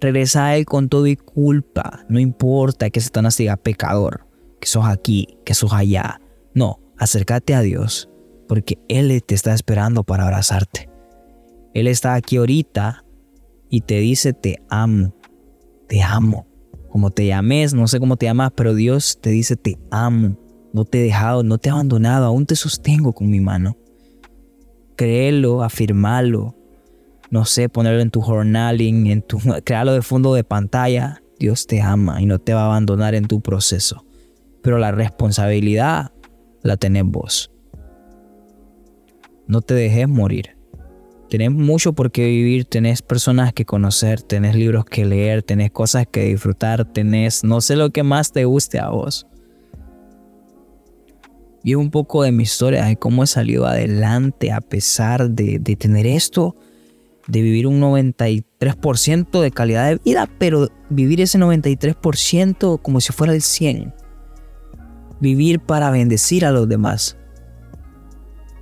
Regresa 0.00 0.46
a 0.46 0.56
Él 0.56 0.66
con 0.66 0.88
todo 0.88 1.06
y 1.06 1.16
culpa. 1.16 2.04
No 2.08 2.20
importa 2.20 2.90
que 2.90 3.00
Satanás 3.00 3.36
diga 3.36 3.56
pecador, 3.56 4.26
que 4.60 4.68
sos 4.68 4.84
aquí, 4.84 5.38
que 5.44 5.54
sos 5.54 5.72
allá. 5.72 6.20
No, 6.54 6.80
acércate 6.98 7.54
a 7.54 7.62
Dios, 7.62 8.10
porque 8.46 8.78
Él 8.88 9.22
te 9.24 9.34
está 9.34 9.54
esperando 9.54 10.04
para 10.04 10.24
abrazarte. 10.24 10.90
Él 11.72 11.86
está 11.86 12.14
aquí 12.14 12.36
ahorita 12.36 13.04
y 13.68 13.82
te 13.82 13.98
dice 14.00 14.32
te 14.32 14.62
amo, 14.68 15.14
te 15.88 16.02
amo. 16.02 16.46
Como 16.88 17.10
te 17.10 17.26
llames, 17.26 17.74
no 17.74 17.88
sé 17.88 18.00
cómo 18.00 18.16
te 18.16 18.26
llamas, 18.26 18.52
pero 18.56 18.74
Dios 18.74 19.18
te 19.20 19.30
dice 19.30 19.56
te 19.56 19.78
amo. 19.90 20.38
No 20.72 20.84
te 20.84 21.00
he 21.00 21.02
dejado, 21.02 21.42
no 21.42 21.58
te 21.58 21.68
he 21.68 21.72
abandonado, 21.72 22.26
aún 22.26 22.46
te 22.46 22.56
sostengo 22.56 23.12
con 23.12 23.30
mi 23.30 23.40
mano. 23.40 23.76
Créelo, 24.96 25.62
afirmalo, 25.62 26.54
no 27.30 27.44
sé, 27.44 27.68
ponerlo 27.68 28.00
en 28.00 28.10
tu 28.10 28.20
journaling, 28.20 29.06
en 29.08 29.22
tu, 29.22 29.38
crearlo 29.64 29.92
de 29.92 30.02
fondo 30.02 30.34
de 30.34 30.44
pantalla. 30.44 31.22
Dios 31.38 31.66
te 31.66 31.82
ama 31.82 32.22
y 32.22 32.26
no 32.26 32.38
te 32.38 32.54
va 32.54 32.62
a 32.62 32.66
abandonar 32.66 33.14
en 33.14 33.26
tu 33.26 33.40
proceso. 33.42 34.04
Pero 34.62 34.78
la 34.78 34.90
responsabilidad 34.90 36.12
la 36.62 36.76
tenés 36.76 37.04
vos. 37.04 37.52
No 39.46 39.60
te 39.60 39.74
dejes 39.74 40.08
morir. 40.08 40.55
Tenés 41.28 41.50
mucho 41.50 41.92
por 41.92 42.12
qué 42.12 42.26
vivir, 42.26 42.64
tenés 42.64 43.02
personas 43.02 43.52
que 43.52 43.64
conocer, 43.64 44.22
tenés 44.22 44.54
libros 44.54 44.84
que 44.84 45.04
leer, 45.04 45.42
tenés 45.42 45.72
cosas 45.72 46.06
que 46.06 46.24
disfrutar, 46.24 46.84
tenés 46.84 47.42
no 47.42 47.60
sé 47.60 47.76
lo 47.76 47.90
que 47.90 48.02
más 48.02 48.32
te 48.32 48.44
guste 48.44 48.78
a 48.78 48.90
vos. 48.90 49.26
Y 51.64 51.74
un 51.74 51.90
poco 51.90 52.22
de 52.22 52.30
mi 52.30 52.44
historia, 52.44 52.84
de 52.84 52.96
cómo 52.96 53.24
he 53.24 53.26
salido 53.26 53.66
adelante 53.66 54.52
a 54.52 54.60
pesar 54.60 55.30
de, 55.30 55.58
de 55.58 55.74
tener 55.74 56.06
esto 56.06 56.54
de 57.26 57.42
vivir 57.42 57.66
un 57.66 57.80
93% 57.80 59.40
de 59.40 59.50
calidad 59.50 59.88
de 59.88 59.96
vida, 59.96 60.28
pero 60.38 60.68
vivir 60.88 61.20
ese 61.20 61.38
93% 61.38 62.80
como 62.80 63.00
si 63.00 63.12
fuera 63.12 63.32
el 63.32 63.40
100%. 63.40 63.92
Vivir 65.18 65.60
para 65.60 65.90
bendecir 65.90 66.44
a 66.44 66.52
los 66.52 66.68
demás. 66.68 67.16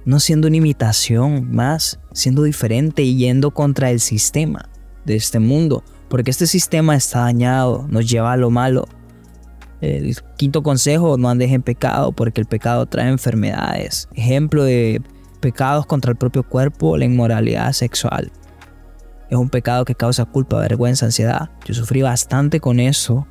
No 0.05 0.21
siendo 0.21 0.49
una 0.49 0.57
imitación 0.57 1.51
más, 1.51 2.01
siendo 2.13 2.43
diferente 2.43 3.03
y 3.03 3.17
yendo 3.17 3.53
contra 3.53 3.91
el 3.91 4.01
sistema 4.01 4.69
de 5.05 5.17
este 5.17 5.39
mundo. 5.39 5.83
Porque 6.09 6.31
este 6.31 6.47
sistema 6.47 6.95
está 6.95 7.21
dañado, 7.21 7.87
nos 7.89 8.09
lleva 8.09 8.33
a 8.33 8.37
lo 8.37 8.51
malo. 8.51 8.87
El 9.81 10.17
quinto 10.37 10.63
consejo, 10.63 11.17
no 11.17 11.29
andes 11.29 11.51
en 11.53 11.63
pecado 11.63 12.13
porque 12.13 12.41
el 12.41 12.47
pecado 12.47 12.87
trae 12.87 13.09
enfermedades. 13.09 14.09
Ejemplo 14.15 14.65
de 14.65 15.03
pecados 15.41 15.87
contra 15.87 16.11
el 16.11 16.17
propio 16.17 16.43
cuerpo, 16.43 16.97
la 16.97 17.05
inmoralidad 17.05 17.73
sexual 17.73 18.31
es 19.35 19.37
un 19.37 19.49
pecado 19.49 19.85
que 19.85 19.95
causa 19.95 20.25
culpa, 20.25 20.61
vergüenza, 20.61 21.07
ansiedad. 21.07 21.51
Yo 21.65 21.75
sufrí 21.75 22.03
bastante 22.03 22.61
con 22.61 22.81
eso. 22.81 23.27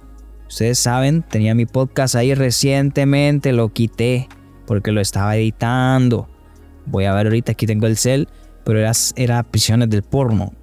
Ustedes 0.48 0.80
saben, 0.80 1.24
tenía 1.24 1.56
mi 1.56 1.66
podcast 1.66 2.16
ahí 2.16 2.36
recientemente, 2.36 3.54
lo 3.54 3.70
quité 3.70 4.28
porque 4.68 4.92
lo 4.92 5.02
estaba 5.02 5.36
editando. 5.36 6.30
Voy 6.86 7.06
a 7.06 7.14
ver 7.14 7.28
ahorita, 7.28 7.54
aquí 7.54 7.66
tengo 7.66 7.88
el 7.88 7.98
cel, 7.98 8.28
pero 8.64 8.80
era, 8.80 8.92
era 9.16 9.44
prisiones 9.44 9.90
del 9.90 10.04
porno. 10.04 10.54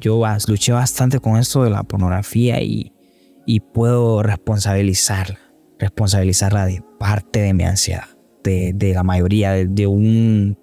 Yo 0.00 0.22
luché 0.48 0.72
bastante 0.72 1.20
con 1.20 1.36
esto 1.36 1.62
de 1.62 1.70
la 1.70 1.84
pornografía 1.84 2.60
y, 2.60 2.92
y 3.46 3.60
puedo 3.60 4.22
responsabilizar, 4.22 5.38
responsabilizarla 5.78 6.66
de 6.66 6.82
parte 6.98 7.40
de 7.40 7.54
mi 7.54 7.64
ansiedad, 7.64 8.06
de, 8.42 8.72
de 8.74 8.94
la 8.94 9.04
mayoría, 9.04 9.52
de, 9.52 9.66
de 9.66 9.86
un, 9.86 10.58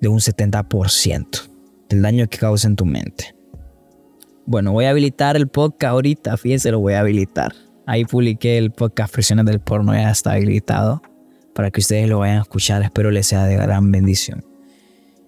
de 0.00 0.08
un 0.08 0.18
70% 0.18 1.48
del 1.88 2.02
daño 2.02 2.28
que 2.28 2.38
causa 2.38 2.68
en 2.68 2.76
tu 2.76 2.84
mente. 2.84 3.34
Bueno, 4.44 4.72
voy 4.72 4.84
a 4.84 4.90
habilitar 4.90 5.36
el 5.36 5.48
podcast 5.48 5.92
ahorita, 5.92 6.36
fíjense, 6.36 6.70
lo 6.70 6.80
voy 6.80 6.94
a 6.94 7.00
habilitar. 7.00 7.54
Ahí 7.86 8.04
publiqué 8.04 8.58
el 8.58 8.70
podcast 8.70 9.12
Presiones 9.12 9.46
del 9.46 9.60
Porno, 9.60 9.94
ya 9.94 10.10
está 10.10 10.32
habilitado 10.32 11.02
para 11.60 11.70
que 11.70 11.80
ustedes 11.82 12.08
lo 12.08 12.20
vayan 12.20 12.38
a 12.38 12.40
escuchar. 12.40 12.80
Espero 12.82 13.10
les 13.10 13.26
sea 13.26 13.44
de 13.44 13.54
gran 13.54 13.92
bendición. 13.92 14.42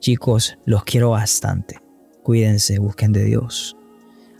Chicos, 0.01 0.57
los 0.65 0.83
quiero 0.83 1.11
bastante. 1.11 1.77
Cuídense, 2.23 2.79
busquen 2.79 3.13
de 3.13 3.23
Dios. 3.27 3.77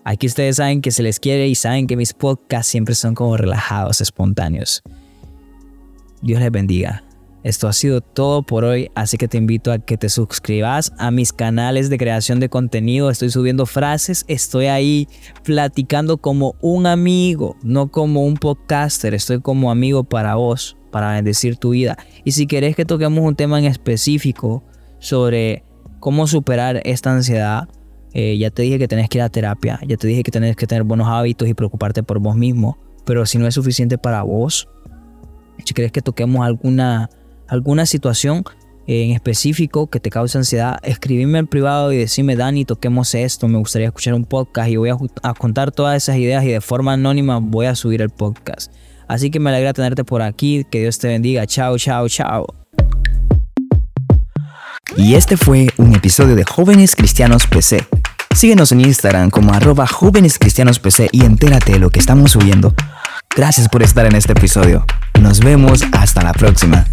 Aquí 0.03 0.27
ustedes 0.27 0.57
saben 0.57 0.81
que 0.81 0.91
se 0.91 1.03
les 1.03 1.21
quiere 1.21 1.49
y 1.49 1.55
saben 1.55 1.87
que 1.87 1.99
mis 1.99 2.15
podcasts 2.15 2.73
siempre 2.73 2.95
son 2.95 3.15
como 3.15 3.37
relajados, 3.37 4.01
espontáneos. 4.01 4.83
Dios 6.23 6.41
les 6.41 6.51
bendiga. 6.51 7.05
Esto 7.43 7.69
ha 7.69 7.75
sido 7.75 8.01
todo 8.01 8.43
por 8.43 8.65
hoy, 8.65 8.91
así 8.95 9.19
que 9.19 9.29
te 9.29 9.37
invito 9.37 9.71
a 9.71 9.79
que 9.79 9.99
te 9.99 10.09
suscribas 10.09 10.95
a 10.97 11.11
mis 11.11 11.31
canales 11.31 11.91
de 11.91 11.99
creación 11.99 12.41
de 12.41 12.49
contenido. 12.49 13.11
Estoy 13.11 13.29
subiendo 13.29 13.67
frases, 13.67 14.25
estoy 14.29 14.65
ahí 14.69 15.09
platicando 15.45 16.17
como 16.17 16.55
un 16.63 16.87
amigo, 16.87 17.55
no 17.63 17.91
como 17.91 18.25
un 18.25 18.39
podcaster. 18.39 19.13
Estoy 19.13 19.43
como 19.43 19.71
amigo 19.71 20.05
para 20.05 20.37
vos, 20.37 20.79
para 20.93 21.13
bendecir 21.13 21.57
tu 21.57 21.71
vida. 21.71 21.97
Y 22.23 22.33
si 22.33 22.47
querés 22.47 22.77
que 22.77 22.85
toquemos 22.85 23.25
un 23.25 23.35
tema 23.35 23.59
en 23.59 23.65
específico 23.65 24.63
sobre 25.01 25.65
cómo 25.99 26.29
superar 26.29 26.81
esta 26.85 27.13
ansiedad, 27.13 27.69
eh, 28.13 28.39
ya 28.39 28.51
te 28.51 28.63
dije 28.63 28.79
que 28.79 28.87
tenés 28.87 29.09
que 29.09 29.19
ir 29.19 29.23
a 29.23 29.29
terapia, 29.29 29.81
ya 29.85 29.97
te 29.97 30.07
dije 30.07 30.23
que 30.23 30.31
tenés 30.31 30.55
que 30.55 30.69
tener 30.69 30.85
buenos 30.85 31.09
hábitos 31.09 31.49
y 31.49 31.55
preocuparte 31.55 32.05
por 32.05 32.21
vos 32.21 32.37
mismo. 32.37 32.79
Pero 33.05 33.27
si 33.27 33.39
no 33.39 33.49
es 33.49 33.55
suficiente 33.55 33.99
para 33.99 34.23
vos, 34.23 34.69
si 35.65 35.75
querés 35.75 35.91
que 35.91 36.03
toquemos 36.03 36.47
alguna 36.47 37.11
alguna 37.53 37.85
situación 37.85 38.45
en 38.87 39.13
específico 39.13 39.89
que 39.89 40.01
te 40.01 40.11
cause 40.11 40.37
ansiedad, 40.37 40.79
escribirme 40.83 41.39
en 41.39 41.47
privado 41.47 41.93
y 41.93 41.99
decirme, 41.99 42.35
Dani, 42.35 42.65
toquemos 42.65 43.15
esto, 43.15 43.47
me 43.47 43.59
gustaría 43.59 43.89
escuchar 43.89 44.15
un 44.15 44.25
podcast 44.25 44.71
y 44.71 44.77
voy 44.77 44.91
a, 44.91 45.35
contar 45.35 45.71
todas 45.71 46.03
esas 46.03 46.17
ideas 46.17 46.45
y 46.45 46.49
de 46.49 46.61
forma 46.61 46.95
anónima 46.95 47.39
voy 47.39 47.67
a 47.67 47.77
subir 47.77 48.03
el 48.03 48.11
podcast. 48.11 48.73
Así 49.09 49.31
que 49.31 49.41
me 49.41 49.51
alegra 49.51 49.73
tenerte 49.73 50.05
por 50.05 50.23
aquí, 50.23 50.65
que 50.71 50.81
Dios 50.81 50.99
te 50.99 51.09
bendiga, 51.09 51.47
chao, 51.47 51.77
chao, 51.79 52.09
chao. 52.09 52.47
Y 54.97 55.15
este 55.15 55.37
fue 55.37 55.69
un 55.79 55.95
episodio 55.95 56.37
de 56.37 56.45
Jóvenes 56.45 56.95
Cristianos 56.95 57.47
PC. 57.47 57.87
Síguenos 58.35 58.73
en 58.73 58.81
Instagram 58.81 59.31
como 59.31 59.53
arroba 59.53 59.87
jóvenes 59.87 60.39
cristianos 60.39 60.79
PC 60.79 61.09
y 61.13 61.25
entérate 61.25 61.73
de 61.73 61.79
lo 61.79 61.91
que 61.91 62.01
estamos 62.01 62.33
subiendo. 62.33 62.75
Gracias 63.37 63.69
por 63.69 63.83
estar 63.83 64.07
en 64.07 64.15
este 64.15 64.33
episodio. 64.33 64.85
Nos 65.21 65.41
vemos 65.41 65.83
hasta 65.93 66.23
la 66.23 66.33
próxima. 66.33 66.87